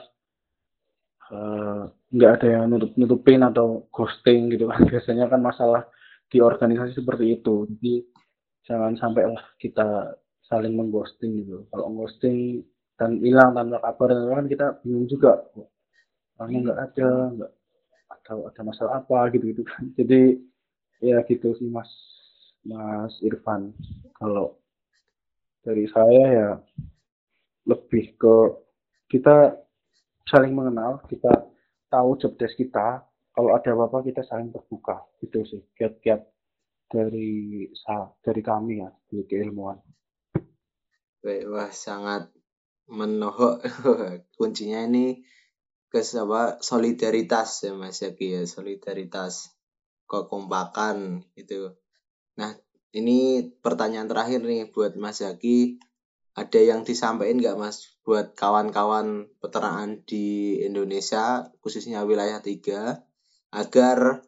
uh, 1.34 1.89
nggak 2.10 2.32
ada 2.42 2.48
yang 2.60 2.63
nutup 2.74 2.92
nutupin 2.98 3.42
atau 3.46 3.86
ghosting 3.94 4.50
gitu 4.54 4.70
kan. 4.70 4.82
Biasanya 4.92 5.30
kan 5.30 5.42
masalah 5.42 5.86
di 6.30 6.42
organisasi 6.42 6.98
seperti 6.98 7.39
itu. 7.39 7.65
Jadi 7.70 7.94
jangan 8.65 8.94
sampai 8.98 9.24
lah 9.30 9.44
kita 9.58 10.18
saling 10.50 10.74
mengghosting 10.74 11.46
gitu. 11.46 11.65
Kalau 11.70 11.89
ghosting 11.94 12.65
dan 13.00 13.22
hilang 13.24 13.56
tanpa 13.56 13.80
kabar 13.80 14.12
kan 14.12 14.46
kita 14.50 14.65
bingung 14.84 15.08
juga. 15.10 15.39
Orangnya 16.38 16.60
nggak 16.72 16.80
ada 16.92 17.10
nggak 17.38 17.52
atau 18.20 18.38
ada 18.50 18.62
masalah 18.65 18.94
apa 19.02 19.30
gitu 19.34 19.54
gitu 19.54 19.63
kan. 19.65 19.89
Jadi 19.98 20.38
ya 21.00 21.24
gitu 21.26 21.54
sih 21.58 21.70
mas 21.70 21.89
mas 22.65 23.13
Irfan. 23.22 23.72
Kalau 24.18 24.60
dari 25.63 25.86
saya 25.92 26.26
ya 26.30 26.50
lebih 27.70 28.18
ke 28.18 28.36
kita 29.10 29.54
saling 30.30 30.54
mengenal 30.54 31.02
kita 31.10 31.50
tahu 31.89 32.13
job 32.22 32.38
desk 32.38 32.54
kita 32.62 33.02
kalau 33.34 33.58
ada 33.58 33.74
apa-apa 33.74 34.06
kita 34.06 34.22
saling 34.22 34.54
terbuka 34.54 35.02
itu 35.26 35.42
sih 35.42 35.62
kiat-kiat 35.74 36.22
dari 36.86 37.65
dari 38.22 38.42
kami 38.46 38.86
ya 38.86 38.89
di 39.10 39.26
keilmuan. 39.26 39.82
Baik, 41.20 41.50
wah 41.50 41.74
sangat 41.74 42.30
menohok 42.89 43.65
kuncinya 44.38 44.86
ini 44.86 45.22
ke 45.89 46.02
apa 46.02 46.62
solidaritas 46.62 47.65
ya 47.65 47.74
Mas 47.74 48.02
Yaki 48.02 48.38
ya 48.38 48.44
solidaritas 48.46 49.50
kekompakan 50.06 51.26
gitu. 51.34 51.74
Nah 52.38 52.54
ini 52.94 53.50
pertanyaan 53.62 54.10
terakhir 54.10 54.46
nih 54.46 54.70
buat 54.70 54.94
Mas 54.98 55.22
Yaki 55.22 55.82
ada 56.39 56.60
yang 56.60 56.88
disampaikan 56.88 57.43
nggak 57.43 57.60
Mas 57.60 57.99
buat 58.08 58.32
kawan-kawan 58.39 59.28
peternakan 59.43 60.08
di 60.08 60.60
Indonesia 60.63 61.52
khususnya 61.60 62.08
wilayah 62.08 62.39
3 62.39 63.60
agar 63.60 64.23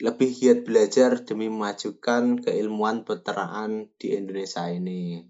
lebih 0.00 0.30
giat 0.32 0.58
belajar 0.64 1.20
demi 1.28 1.52
memajukan 1.52 2.40
keilmuan 2.40 3.04
peternakan 3.04 3.92
di 4.00 4.16
Indonesia 4.16 4.64
ini. 4.72 5.28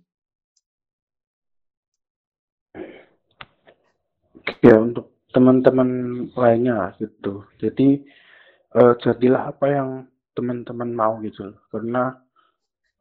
ya 4.60 4.76
untuk 4.76 5.16
teman-teman 5.32 5.88
lainnya 6.36 6.92
gitu 7.00 7.48
jadi 7.56 8.04
uh, 8.76 8.94
jadilah 9.00 9.56
apa 9.56 9.66
yang 9.72 9.88
teman-teman 10.36 10.90
mau 10.92 11.16
gitu 11.24 11.56
karena 11.72 12.20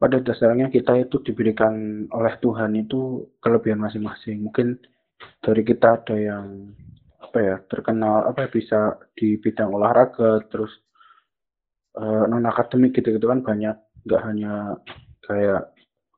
pada 0.00 0.16
dasarnya 0.24 0.72
kita 0.72 0.96
itu 0.96 1.20
diberikan 1.20 2.08
oleh 2.08 2.32
Tuhan 2.40 2.72
itu 2.72 3.28
kelebihan 3.44 3.84
masing-masing. 3.84 4.40
Mungkin 4.48 4.80
dari 5.44 5.60
kita 5.60 6.00
ada 6.00 6.16
yang 6.16 6.72
apa 7.20 7.38
ya 7.38 7.56
terkenal 7.68 8.24
apa 8.32 8.48
ya, 8.48 8.50
bisa 8.50 8.80
di 9.12 9.36
bidang 9.36 9.68
olahraga 9.76 10.40
terus 10.48 10.72
uh, 12.00 12.24
non 12.24 12.48
akademik 12.48 12.96
gitu 12.96 13.12
gitu 13.12 13.28
kan 13.28 13.44
banyak. 13.44 13.76
Nggak 14.08 14.22
hanya 14.24 14.80
kayak 15.28 15.68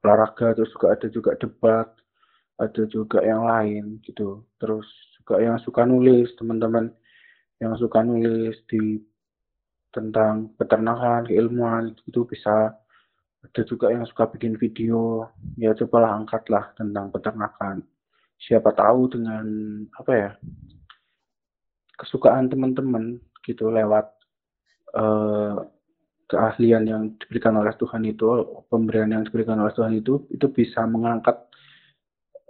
olahraga 0.06 0.54
terus 0.54 0.70
juga 0.70 0.86
ada 0.94 1.06
juga 1.10 1.30
debat 1.42 1.88
ada 2.62 2.82
juga 2.86 3.18
yang 3.26 3.42
lain 3.42 3.98
gitu. 4.06 4.46
Terus 4.62 4.86
juga 5.18 5.42
yang 5.42 5.58
suka 5.58 5.82
nulis 5.82 6.30
teman-teman 6.38 6.94
yang 7.58 7.74
suka 7.74 8.06
nulis 8.06 8.54
di 8.70 9.02
tentang 9.90 10.54
peternakan 10.54 11.26
keilmuan 11.26 11.98
itu 12.06 12.22
bisa 12.30 12.78
ada 13.42 13.62
juga 13.66 13.90
yang 13.90 14.06
suka 14.06 14.30
bikin 14.30 14.54
video. 14.56 15.28
Ya 15.58 15.74
cobalah 15.74 16.14
angkatlah 16.14 16.72
tentang 16.78 17.10
peternakan. 17.10 17.82
Siapa 18.38 18.74
tahu 18.74 19.10
dengan 19.10 19.46
apa 19.94 20.12
ya 20.14 20.30
kesukaan 21.98 22.50
teman-teman 22.50 23.22
gitu 23.46 23.70
lewat 23.70 24.10
uh, 24.98 25.62
keahlian 26.26 26.84
yang 26.88 27.02
diberikan 27.20 27.54
oleh 27.60 27.70
Tuhan 27.76 28.02
itu 28.08 28.26
pemberian 28.66 29.12
yang 29.12 29.22
diberikan 29.22 29.60
oleh 29.62 29.70
Tuhan 29.76 29.94
itu 29.94 30.26
itu 30.32 30.46
bisa 30.50 30.82
mengangkat 30.88 31.38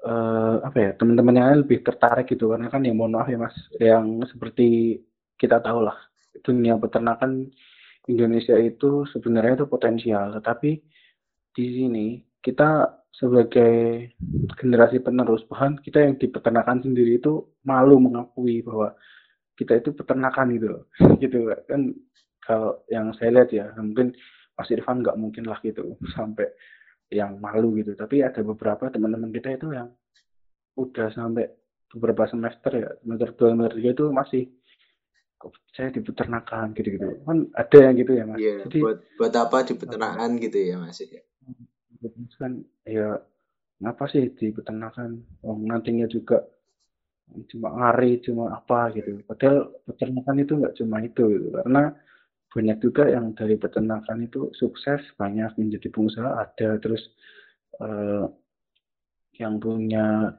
uh, 0.06 0.62
apa 0.64 0.78
ya 0.78 0.90
teman-teman 0.96 1.36
yang 1.36 1.66
lebih 1.66 1.84
tertarik 1.84 2.28
gitu. 2.30 2.52
Karena 2.52 2.72
kan 2.72 2.84
ya 2.84 2.92
mohon 2.94 3.16
maaf 3.16 3.28
ya 3.28 3.40
mas 3.40 3.56
yang 3.76 4.22
seperti 4.28 5.00
kita 5.36 5.60
tahu 5.60 5.84
lah 5.84 5.96
dunia 6.40 6.78
peternakan 6.80 7.52
Indonesia 8.10 8.58
itu 8.58 9.06
sebenarnya 9.10 9.62
itu 9.62 9.66
potensial 9.70 10.34
tetapi 10.38 10.80
di 11.52 11.66
sini 11.78 12.06
kita 12.42 13.02
sebagai 13.12 14.08
generasi 14.58 14.98
penerus 14.98 15.44
bahkan 15.46 15.78
kita 15.78 16.02
yang 16.02 16.18
di 16.18 16.26
peternakan 16.26 16.82
sendiri 16.82 17.20
itu 17.20 17.44
malu 17.62 18.00
mengakui 18.02 18.64
bahwa 18.64 18.96
kita 19.54 19.78
itu 19.78 19.94
peternakan 19.94 20.56
gitu 20.56 20.70
gitu 21.22 21.52
kan 21.68 21.92
kalau 22.42 22.82
yang 22.90 23.14
saya 23.14 23.38
lihat 23.38 23.50
ya 23.54 23.70
mungkin 23.78 24.10
Mas 24.58 24.68
Irfan 24.72 25.00
nggak 25.00 25.18
mungkin 25.18 25.46
lah 25.46 25.58
gitu 25.62 25.94
sampai 26.16 26.50
yang 27.12 27.36
malu 27.38 27.76
gitu. 27.78 27.92
Tapi 27.94 28.24
ada 28.24 28.40
beberapa 28.40 28.88
teman-teman 28.88 29.30
kita 29.30 29.54
itu 29.54 29.68
yang 29.76 29.92
udah 30.80 31.12
sampai 31.12 31.52
beberapa 31.92 32.24
semester 32.24 32.72
ya 32.72 32.88
semester 33.04 33.36
dua 33.36 33.52
semester 33.52 33.76
tiga 33.76 33.90
itu 33.92 34.04
masih 34.08 34.42
saya 35.72 35.88
di 35.90 36.00
peternakan 36.04 36.76
gitu 36.76 36.88
gitu 36.94 37.06
kan 37.26 37.48
ada 37.56 37.78
yang 37.80 37.94
gitu 37.98 38.12
ya 38.14 38.24
mas? 38.28 38.38
Iya, 38.38 38.54
jadi 38.68 38.78
buat 38.84 38.98
buat 39.18 39.34
apa 39.34 39.56
di 39.66 39.74
peternakan 39.74 40.30
gitu 40.38 40.58
ya 40.60 40.76
mas 40.78 40.98
ya? 41.00 41.22
Kan 42.38 42.52
ya 42.86 43.08
ngapa 43.82 44.04
sih 44.12 44.30
di 44.36 44.46
peternakan? 44.54 45.24
Oh, 45.42 45.58
nantinya 45.58 46.06
juga 46.06 46.46
cuma 47.48 47.68
ngari 47.72 48.20
cuma 48.22 48.54
apa 48.54 48.92
gitu. 48.94 49.24
Padahal 49.26 49.72
peternakan 49.88 50.36
itu 50.42 50.52
nggak 50.60 50.76
cuma 50.78 50.96
itu 51.02 51.24
gitu. 51.32 51.48
karena 51.56 51.84
banyak 52.52 52.78
juga 52.84 53.08
yang 53.08 53.32
dari 53.32 53.56
peternakan 53.56 54.28
itu 54.28 54.52
sukses 54.52 55.00
banyak 55.16 55.50
menjadi 55.56 55.88
pengusaha 55.88 56.30
ada. 56.36 56.76
Terus 56.78 57.02
uh, 57.80 58.28
yang 59.40 59.56
punya 59.56 60.36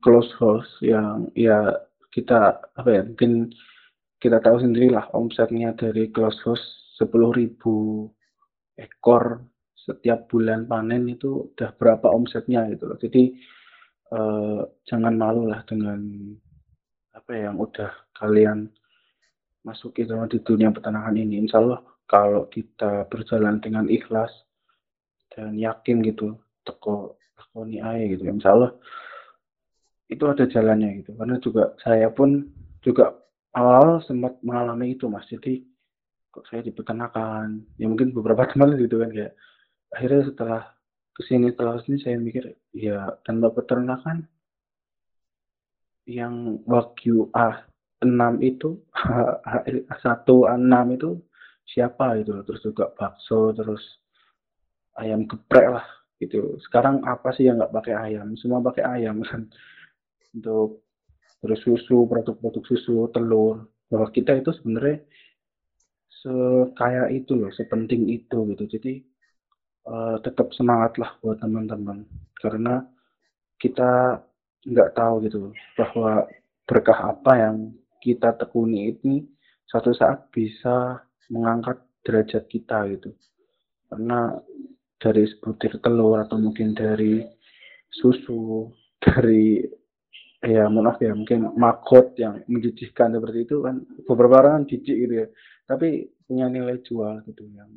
close 0.00 0.30
house 0.38 0.70
yang 0.80 1.26
ya 1.34 1.74
kita 2.14 2.62
apa 2.78 2.88
ya 2.88 3.02
mungkin 3.04 3.50
kita 4.18 4.42
tahu 4.42 4.58
sendiri 4.58 4.90
lah 4.90 5.06
omsetnya 5.14 5.74
dari 5.78 6.10
close 6.10 6.42
house 6.42 6.64
sepuluh 6.98 7.30
ribu 7.30 8.06
ekor 8.74 9.42
setiap 9.78 10.26
bulan 10.28 10.66
panen 10.66 11.06
itu 11.08 11.54
udah 11.54 11.70
berapa 11.78 12.10
omsetnya 12.10 12.66
gitu 12.74 12.90
loh. 12.90 12.98
Jadi 12.98 13.38
uh, 14.12 14.66
jangan 14.84 15.14
malu 15.14 15.48
lah 15.48 15.62
dengan 15.64 16.02
apa 17.14 17.32
yang 17.34 17.56
udah 17.56 17.88
kalian 18.18 18.68
masuk 19.62 19.96
itu 20.02 20.12
di 20.28 20.38
dunia 20.42 20.74
peternakan 20.74 21.16
ini. 21.16 21.38
Insya 21.40 21.62
Allah 21.62 21.80
kalau 22.10 22.50
kita 22.50 23.06
berjalan 23.06 23.62
dengan 23.62 23.86
ikhlas 23.86 24.30
dan 25.32 25.54
yakin 25.54 26.02
gitu 26.02 26.34
teko 26.66 27.14
teko 27.38 27.58
ni 27.68 27.78
aja 27.78 28.02
gitu 28.02 28.26
insya 28.26 28.56
Allah 28.56 28.72
itu 30.08 30.24
ada 30.24 30.44
jalannya 30.48 31.04
gitu. 31.04 31.14
Karena 31.14 31.36
juga 31.38 31.76
saya 31.84 32.08
pun 32.10 32.48
juga 32.80 33.12
awal-awal 33.58 33.98
sempat 34.06 34.38
mengalami 34.46 34.94
itu 34.94 35.10
mas. 35.10 35.26
Jadi 35.26 35.66
kok 36.30 36.46
saya 36.46 36.62
di 36.62 36.70
peternakan 36.70 37.66
ya 37.74 37.90
mungkin 37.90 38.14
beberapa 38.14 38.46
teman 38.50 38.78
gitu 38.78 39.02
kan 39.02 39.10
kayak 39.10 39.34
akhirnya 39.90 40.22
setelah 40.30 40.62
ke 41.18 41.22
sini 41.26 41.50
setelah 41.50 41.72
ke 41.80 41.82
sini 41.90 41.98
saya 41.98 42.16
mikir 42.22 42.44
ya 42.70 43.10
tanpa 43.26 43.50
peternakan 43.50 44.22
yang 46.06 46.62
wagyu 46.64 47.28
A 47.34 47.66
6 48.00 48.38
itu 48.40 48.78
satu 50.04 50.46
enam 50.46 50.94
itu 50.94 51.18
siapa 51.68 52.16
itu 52.16 52.32
terus 52.46 52.62
juga 52.62 52.94
bakso 52.94 53.52
terus 53.52 53.82
ayam 54.96 55.26
geprek 55.26 55.68
lah 55.74 55.86
gitu. 56.22 56.58
Sekarang 56.62 57.02
apa 57.06 57.34
sih 57.34 57.46
yang 57.46 57.58
nggak 57.62 57.74
pakai 57.74 57.94
ayam? 57.94 58.34
Semua 58.38 58.62
pakai 58.62 58.84
ayam 58.86 59.22
kan 59.26 59.46
untuk 60.36 60.87
terus 61.42 61.60
susu 61.62 62.06
produk-produk 62.06 62.62
susu 62.66 63.10
telur. 63.14 63.68
Bahwa 63.88 64.12
kita 64.12 64.36
itu 64.36 64.52
sebenarnya 64.52 65.00
sekaya 66.08 67.08
itu 67.08 67.32
loh, 67.38 67.48
sepenting 67.54 68.10
itu 68.10 68.38
gitu. 68.52 68.64
Jadi 68.68 69.00
uh, 69.88 70.16
tetap 70.20 70.52
semangat 70.52 70.98
lah 71.00 71.16
buat 71.24 71.40
teman-teman. 71.40 72.04
Karena 72.36 72.84
kita 73.58 74.22
nggak 74.68 74.92
tahu 74.94 75.14
gitu 75.26 75.54
bahwa 75.78 76.26
berkah 76.68 77.16
apa 77.16 77.32
yang 77.38 77.56
kita 78.02 78.34
tekuni 78.36 78.92
ini 78.92 79.24
satu 79.70 79.94
saat 79.96 80.28
bisa 80.30 81.02
mengangkat 81.32 81.80
derajat 82.04 82.44
kita 82.46 82.88
gitu. 82.92 83.10
Karena 83.88 84.36
dari 84.98 85.24
sebutir 85.30 85.78
telur 85.80 86.18
atau 86.18 86.36
mungkin 86.36 86.74
dari 86.74 87.22
susu 87.88 88.68
dari 89.04 89.62
ya 90.42 90.70
maaf 90.70 91.02
ya 91.02 91.12
mungkin 91.14 91.50
makot 91.58 92.14
yang 92.14 92.42
menjijikkan 92.46 93.10
seperti 93.10 93.48
itu 93.48 93.62
kan 93.64 93.82
beberapa 94.06 94.38
orang 94.38 94.62
kan 94.62 94.64
jijik 94.70 94.96
gitu 94.96 95.14
ya 95.24 95.26
tapi 95.66 96.08
punya 96.24 96.46
nilai 96.46 96.78
jual 96.86 97.20
gitu 97.26 97.42
yang 97.52 97.70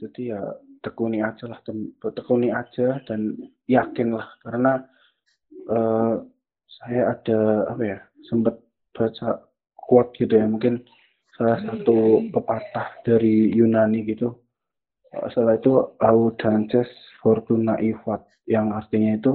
jadi 0.00 0.22
ya 0.36 0.40
tekuni 0.80 1.20
aja 1.20 1.44
lah 1.48 1.60
tekuni 2.00 2.48
aja 2.48 3.00
dan 3.04 3.36
yakin 3.68 4.16
lah 4.16 4.28
karena 4.40 4.72
uh, 5.68 6.24
saya 6.80 7.16
ada 7.16 7.70
apa 7.72 7.82
ya 7.84 7.98
sempat 8.28 8.56
baca 8.96 9.44
quote 9.76 10.16
gitu 10.16 10.40
ya 10.40 10.48
mungkin 10.48 10.80
salah 11.34 11.58
satu 11.66 12.30
pepatah 12.30 13.02
dari 13.02 13.50
Yunani 13.52 14.06
gitu. 14.06 14.38
Setelah 15.30 15.58
itu 15.58 15.94
audances 16.02 16.90
fortuna 17.22 17.78
ivat 17.78 18.26
yang 18.50 18.74
artinya 18.74 19.14
itu 19.14 19.32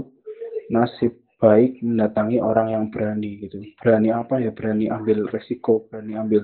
nasib 0.71 1.15
baik 1.39 1.79
mendatangi 1.79 2.43
orang 2.43 2.67
yang 2.75 2.85
berani 2.91 3.39
gitu. 3.39 3.63
Berani 3.79 4.11
apa 4.11 4.43
ya? 4.43 4.51
Berani 4.51 4.91
ambil 4.91 5.25
resiko 5.31 5.87
berani 5.87 6.19
ambil 6.19 6.43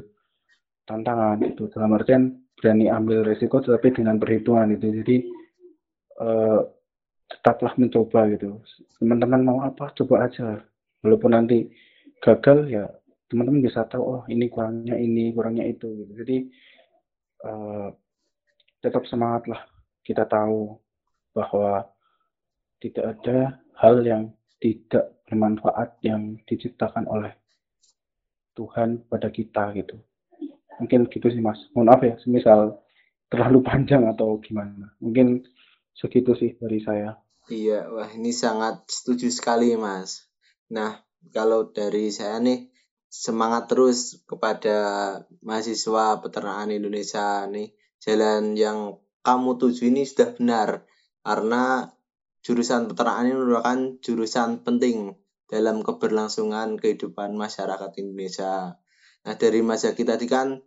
tantangan 0.87 1.43
itu 1.43 1.67
dalam 1.69 1.91
artian 1.99 2.39
berani 2.55 2.87
ambil 2.87 3.27
resiko 3.27 3.59
tetapi 3.59 3.91
dengan 3.91 4.15
perhitungan 4.15 4.71
itu 4.71 4.87
jadi 5.03 5.17
uh, 6.23 6.59
tetaplah 7.27 7.75
mencoba 7.75 8.31
gitu. 8.31 8.63
Teman-teman 9.03 9.41
mau 9.43 9.59
apa? 9.67 9.91
Coba 9.99 10.31
aja 10.31 10.63
walaupun 11.03 11.35
nanti 11.35 11.67
gagal 12.23 12.71
ya 12.71 12.87
teman-teman 13.27 13.67
bisa 13.67 13.83
tahu 13.91 14.01
oh 14.01 14.21
ini 14.31 14.47
kurangnya 14.47 14.95
ini 14.95 15.35
kurangnya 15.35 15.67
itu 15.67 15.91
gitu. 15.91 16.11
Jadi 16.23 16.37
uh, 17.43 17.91
tetap 18.79 19.03
semangat 19.11 19.51
lah. 19.51 19.61
Kita 20.05 20.23
tahu 20.23 20.71
bahwa 21.35 21.83
tidak 22.79 23.17
ada 23.19 23.59
hal 23.75 23.99
yang 24.05 24.31
tidak 24.59 25.21
bermanfaat 25.27 25.99
yang 26.05 26.39
diciptakan 26.47 27.05
oleh 27.09 27.33
Tuhan 28.55 29.03
pada 29.11 29.29
kita 29.29 29.75
gitu. 29.75 29.99
Mungkin 30.79 31.07
gitu 31.11 31.27
sih 31.27 31.43
mas. 31.43 31.59
Mohon 31.75 31.87
maaf 31.91 32.01
ya, 32.03 32.15
semisal 32.19 32.79
terlalu 33.27 33.59
panjang 33.67 34.07
atau 34.07 34.39
gimana. 34.39 34.95
Mungkin 35.03 35.43
segitu 35.91 36.35
sih 36.35 36.55
dari 36.55 36.79
saya. 36.79 37.19
Iya, 37.51 37.91
wah 37.93 38.09
ini 38.09 38.33
sangat 38.33 38.89
setuju 38.89 39.29
sekali 39.29 39.75
mas. 39.77 40.25
Nah, 40.71 41.03
kalau 41.29 41.69
dari 41.69 42.09
saya 42.09 42.41
nih, 42.41 42.71
semangat 43.15 43.71
terus 43.71 44.19
kepada 44.27 44.77
mahasiswa 45.45 46.19
peternakan 46.19 46.75
Indonesia 46.75 47.47
nih. 47.47 47.71
Jalan 48.01 48.59
yang 48.59 48.99
kamu 49.23 49.57
tuju 49.57 49.87
ini 49.89 50.03
sudah 50.03 50.35
benar. 50.35 50.69
Karena 51.25 51.89
jurusan 52.45 52.85
peternakan 52.85 53.25
ini 53.25 53.33
merupakan 53.41 53.79
jurusan 54.05 54.61
penting 54.61 55.17
dalam 55.49 55.81
keberlangsungan 55.81 56.77
kehidupan 56.77 57.33
masyarakat 57.33 57.89
Indonesia. 57.97 58.77
Nah 59.25 59.33
dari 59.33 59.65
Mas 59.65 59.81
Zaki 59.81 60.05
tadi 60.05 60.29
kan 60.29 60.61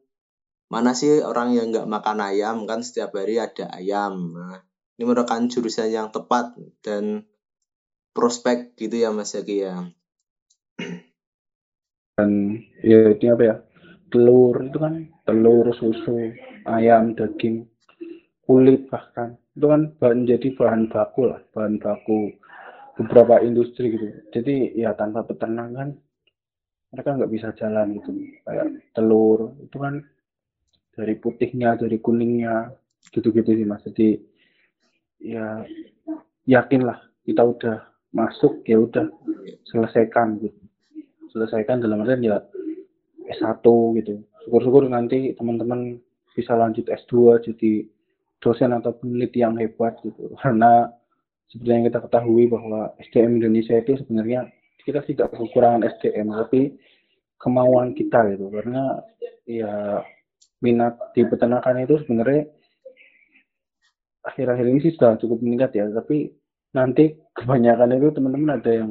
mana 0.67 0.91
sih 0.91 1.23
orang 1.23 1.55
yang 1.55 1.71
nggak 1.71 1.87
makan 1.87 2.19
ayam 2.19 2.67
kan 2.67 2.83
setiap 2.83 3.15
hari 3.15 3.39
ada 3.39 3.71
ayam. 3.71 4.35
Nah, 4.35 4.59
ini 4.99 5.07
merupakan 5.07 5.39
jurusan 5.47 5.95
yang 5.95 6.11
tepat 6.11 6.59
dan 6.83 7.23
prospek 8.11 8.75
gitu 8.75 8.99
ya 8.99 9.15
Mas 9.15 9.39
Zaki 9.39 9.63
ya. 9.63 9.87
Dan 12.19 12.59
ya 12.83 13.15
ini 13.15 13.27
apa 13.31 13.43
ya 13.47 13.57
telur 14.11 14.67
itu 14.67 14.79
kan 14.83 15.07
telur 15.23 15.71
susu 15.79 16.35
ayam 16.67 17.15
daging 17.15 17.71
kulit 18.49 18.89
bahkan. 18.89 19.37
Itu 19.53 19.69
kan 19.69 19.93
menjadi 20.01 20.49
bahan 20.57 20.89
baku 20.89 21.29
lah 21.29 21.45
bahan 21.53 21.77
baku 21.77 22.33
beberapa 22.97 23.45
industri 23.45 23.93
gitu. 23.93 24.09
Jadi 24.33 24.73
ya 24.73 24.97
tanpa 24.97 25.29
peternakan 25.29 25.93
mereka 26.89 27.21
nggak 27.21 27.33
bisa 27.33 27.53
jalan 27.61 28.01
gitu. 28.01 28.11
Kayak 28.49 28.81
telur 28.97 29.53
itu 29.61 29.77
kan 29.77 30.01
dari 30.97 31.15
putihnya 31.21 31.77
dari 31.77 32.01
kuningnya 32.01 32.73
gitu-gitu 33.13 33.53
sih 33.53 33.69
mas. 33.69 33.85
Jadi 33.85 34.17
ya 35.21 35.61
yakinlah 36.49 37.05
kita 37.29 37.45
udah 37.45 37.77
masuk 38.17 38.65
ya 38.65 38.81
udah 38.81 39.13
selesaikan 39.69 40.41
gitu. 40.41 40.57
Selesaikan 41.29 41.85
dalam 41.85 42.01
artian 42.01 42.25
ya 42.25 42.41
S1 43.29 43.61
gitu. 44.01 44.25
Syukur-syukur 44.49 44.89
nanti 44.89 45.37
teman-teman 45.37 46.01
bisa 46.33 46.57
lanjut 46.57 46.89
S2 46.89 47.45
jadi 47.53 47.85
dosen 48.39 48.71
atau 48.75 48.95
peneliti 48.95 49.43
yang 49.43 49.59
hebat 49.59 49.99
gitu. 50.03 50.33
Karena 50.43 50.87
seperti 51.49 51.71
yang 51.71 51.85
kita 51.89 51.99
ketahui 52.05 52.45
bahwa 52.51 52.93
SDM 53.01 53.41
Indonesia 53.41 53.75
itu 53.81 53.97
sebenarnya 54.05 54.53
kita 54.85 55.01
tidak 55.05 55.33
kekurangan 55.33 55.85
SDM 55.85 56.29
tapi 56.33 56.77
kemauan 57.41 57.97
kita 57.97 58.35
gitu. 58.37 58.51
Karena 58.53 59.01
ya 59.49 60.03
minat 60.61 60.99
di 61.15 61.23
peternakan 61.25 61.87
itu 61.87 62.03
sebenarnya 62.05 62.51
akhir-akhir 64.27 64.67
ini 64.69 64.79
sih 64.85 64.93
sudah 64.95 65.17
cukup 65.17 65.41
meningkat 65.41 65.73
ya. 65.77 65.89
Tapi 65.89 66.29
nanti 66.77 67.17
kebanyakan 67.33 67.97
itu 67.97 68.09
teman-teman 68.13 68.61
ada 68.61 68.71
yang 68.71 68.91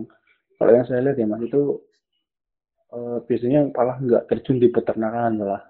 kalau 0.58 0.72
yang 0.74 0.86
saya 0.90 1.06
lihat 1.06 1.22
ya 1.22 1.30
mas 1.30 1.46
itu 1.46 1.78
uh, 2.90 3.22
biasanya 3.30 3.70
malah 3.70 4.02
nggak 4.02 4.26
terjun 4.26 4.58
di 4.58 4.74
peternakan 4.74 5.38
malah 5.38 5.62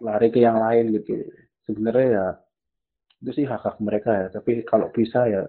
lari 0.00 0.32
ke 0.32 0.40
yang 0.40 0.56
lain 0.56 0.96
gitu. 0.96 1.28
Sebenarnya 1.68 2.08
ya 2.08 2.26
itu 3.20 3.30
sih 3.36 3.46
hak 3.46 3.62
hak 3.62 3.76
mereka 3.84 4.10
ya. 4.16 4.26
Tapi 4.32 4.64
kalau 4.64 4.88
bisa 4.92 5.28
ya 5.28 5.44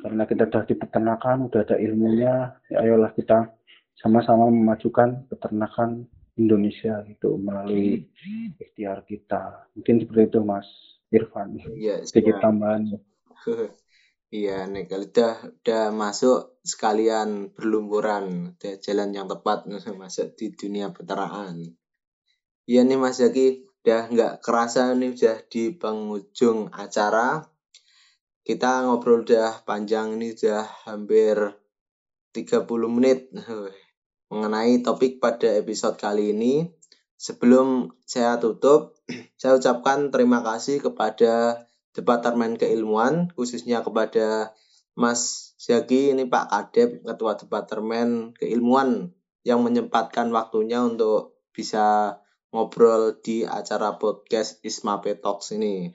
karena 0.00 0.24
kita 0.24 0.48
sudah 0.48 0.64
di 0.64 0.74
peternakan 0.76 1.52
udah 1.52 1.60
ada 1.60 1.76
ilmunya 1.76 2.56
ya 2.72 2.76
ayolah 2.80 3.12
kita 3.12 3.52
sama-sama 4.00 4.48
memajukan 4.48 5.28
peternakan 5.28 6.08
Indonesia 6.40 7.04
gitu 7.04 7.36
melalui 7.36 8.08
ikhtiar 8.56 9.04
kita. 9.04 9.68
Mungkin 9.76 10.00
seperti 10.00 10.22
itu 10.32 10.40
Mas 10.40 10.68
Irfan. 11.12 11.60
Ya, 11.76 12.00
sedikit 12.04 12.40
tambahan. 12.40 12.88
Iya, 14.30 14.62
nih 14.70 14.86
kalau 14.86 15.10
udah 15.10 15.34
udah 15.58 15.84
masuk 15.90 16.62
sekalian 16.62 17.50
berlumuran 17.50 18.54
udah 18.54 18.78
jalan 18.78 19.10
yang 19.10 19.26
tepat 19.26 19.66
masuk 19.98 20.38
di 20.38 20.54
dunia 20.54 20.94
peternakan. 20.94 21.74
Iya 22.70 22.86
nih 22.86 22.94
Mas 22.94 23.18
Zaki, 23.18 23.66
udah 23.80 24.12
nggak 24.12 24.34
kerasa 24.44 24.92
nih 24.92 25.16
udah 25.16 25.36
di 25.48 25.72
penghujung 25.72 26.68
acara. 26.68 27.40
Kita 28.44 28.84
ngobrol 28.84 29.24
udah 29.24 29.64
panjang 29.64 30.20
ini 30.20 30.36
udah 30.36 30.64
hampir 30.84 31.36
30 32.36 32.68
menit 32.92 33.32
mengenai 34.32 34.84
topik 34.84 35.16
pada 35.16 35.56
episode 35.56 35.96
kali 35.96 36.36
ini. 36.36 36.68
Sebelum 37.20 37.92
saya 38.04 38.36
tutup 38.40 39.00
saya 39.40 39.56
ucapkan 39.56 40.12
terima 40.12 40.40
kasih 40.44 40.80
kepada 40.80 41.64
Departemen 41.90 42.56
Keilmuan 42.56 43.28
khususnya 43.34 43.82
kepada 43.82 44.54
Mas 44.94 45.52
Zaki 45.60 46.16
ini 46.16 46.24
Pak 46.28 46.48
Kadep 46.48 47.04
Ketua 47.04 47.36
Departemen 47.36 48.32
Keilmuan 48.36 49.12
yang 49.44 49.64
menyempatkan 49.64 50.28
waktunya 50.32 50.80
untuk 50.80 51.40
bisa 51.52 52.20
ngobrol 52.50 53.18
di 53.22 53.46
acara 53.46 53.94
podcast 53.96 54.58
Isma 54.66 54.98
Talks 55.00 55.54
ini. 55.54 55.90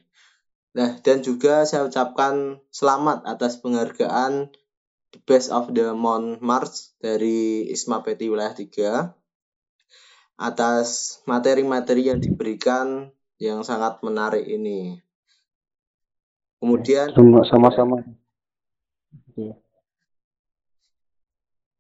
Nah, 0.76 1.00
dan 1.00 1.24
juga 1.24 1.64
saya 1.64 1.88
ucapkan 1.88 2.60
selamat 2.72 3.24
atas 3.24 3.64
penghargaan 3.64 4.52
The 5.16 5.20
Best 5.24 5.48
of 5.48 5.72
the 5.72 5.96
Month 5.96 6.44
March 6.44 6.92
dari 7.00 7.72
Isma 7.72 8.04
Peti 8.04 8.28
Wilayah 8.28 8.52
3 8.52 10.36
atas 10.36 11.20
materi-materi 11.24 12.12
yang 12.12 12.20
diberikan 12.20 13.08
yang 13.40 13.64
sangat 13.64 14.04
menarik 14.04 14.44
ini. 14.44 15.00
Kemudian 16.60 17.16
sama-sama. 17.16 18.04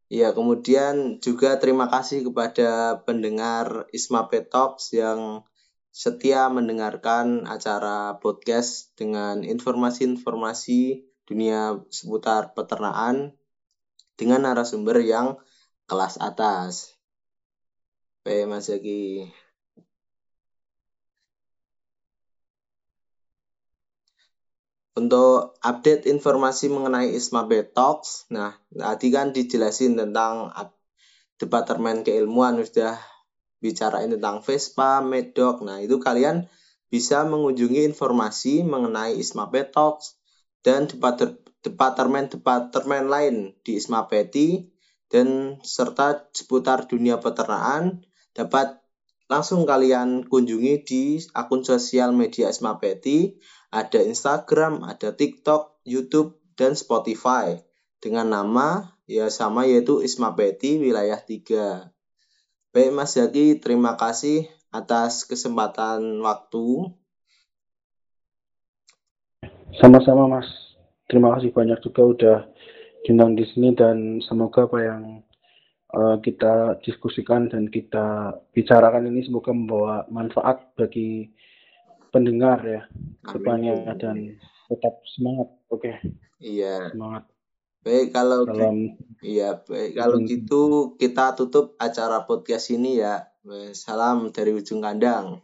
Ya, 0.06 0.38
kemudian 0.38 1.18
juga 1.18 1.58
terima 1.58 1.90
kasih 1.90 2.30
kepada 2.30 3.02
pendengar 3.10 3.90
Isma 3.90 4.30
Talks 4.30 4.94
yang 4.94 5.42
setia 5.90 6.46
mendengarkan 6.52 7.50
acara 7.50 8.22
podcast 8.22 8.94
dengan 8.94 9.42
informasi-informasi 9.42 11.10
dunia 11.26 11.82
seputar 11.90 12.54
peternakan 12.54 13.34
dengan 14.14 14.46
narasumber 14.46 15.02
yang 15.02 15.42
kelas 15.90 16.22
atas. 16.22 16.94
Oke, 18.22 18.46
Mas. 18.46 18.70
Untuk 24.96 25.60
update 25.60 26.08
informasi 26.08 26.72
mengenai 26.72 27.12
ISMA 27.12 27.44
Talks, 27.76 28.32
nah 28.32 28.56
tadi 28.72 29.12
kan 29.12 29.36
dijelasin 29.36 30.00
tentang 30.00 30.48
Departemen 31.36 32.08
Keilmuan 32.08 32.64
sudah 32.64 32.96
bicarain 33.60 34.08
tentang 34.08 34.40
Vespa, 34.40 35.04
Medok. 35.04 35.68
Nah, 35.68 35.84
itu 35.84 36.00
kalian 36.00 36.48
bisa 36.88 37.28
mengunjungi 37.28 37.84
informasi 37.92 38.64
mengenai 38.64 39.20
ISMA 39.20 39.52
Talks 39.68 40.16
dan 40.64 40.88
departemen-departemen 40.88 43.12
lain 43.12 43.52
di 43.68 43.76
ISMA 43.76 44.08
Peti 44.08 44.72
dan 45.12 45.60
serta 45.60 46.32
seputar 46.32 46.88
dunia 46.88 47.20
peternakan 47.20 48.00
dapat 48.32 48.80
langsung 49.26 49.66
kalian 49.66 50.30
kunjungi 50.30 50.86
di 50.86 51.18
akun 51.34 51.66
sosial 51.66 52.14
media 52.14 52.54
ISMA 52.54 52.78
Peti 52.78 53.34
ada 53.76 54.00
Instagram, 54.00 54.88
ada 54.88 55.12
TikTok, 55.12 55.84
YouTube, 55.84 56.40
dan 56.56 56.80
Spotify 56.80 57.60
dengan 58.00 58.32
nama 58.32 58.96
ya 59.04 59.28
sama 59.28 59.68
yaitu 59.68 60.00
Isma 60.00 60.32
Peti 60.32 60.80
wilayah 60.80 61.20
3. 61.20 61.92
Baik 62.72 62.92
Mas 62.96 63.20
Zaki, 63.20 63.60
terima 63.60 64.00
kasih 64.00 64.48
atas 64.72 65.28
kesempatan 65.28 66.24
waktu. 66.24 66.96
Sama-sama 69.76 70.40
Mas. 70.40 70.48
Terima 71.12 71.36
kasih 71.36 71.52
banyak 71.52 71.80
juga 71.84 72.02
udah 72.04 72.38
diundang 73.04 73.36
di 73.36 73.44
sini 73.52 73.76
dan 73.76 74.24
semoga 74.24 74.66
apa 74.66 74.80
yang 74.82 75.04
uh, 75.94 76.18
kita 76.24 76.80
diskusikan 76.82 77.52
dan 77.52 77.68
kita 77.68 78.40
bicarakan 78.56 79.12
ini 79.12 79.28
semoga 79.28 79.52
membawa 79.54 80.08
manfaat 80.10 80.74
bagi 80.74 81.30
pendengar 82.16 82.64
ya 82.64 82.82
depannya 83.28 83.84
dan 84.00 84.40
tetap 84.72 85.04
semangat. 85.04 85.52
Oke. 85.68 85.92
Okay. 85.92 85.96
iya. 86.40 86.88
Semangat. 86.96 87.28
Baik 87.84 88.16
kalau 88.16 88.48
Salam. 88.48 88.96
iya 89.20 89.60
baik. 89.60 90.00
Kalau 90.00 90.18
hmm. 90.24 90.28
gitu 90.32 90.64
kita 90.96 91.36
tutup 91.36 91.76
acara 91.76 92.24
podcast 92.24 92.72
ini 92.72 93.04
ya. 93.04 93.28
Salam 93.76 94.34
dari 94.34 94.56
ujung 94.56 94.82
kandang 94.82 95.44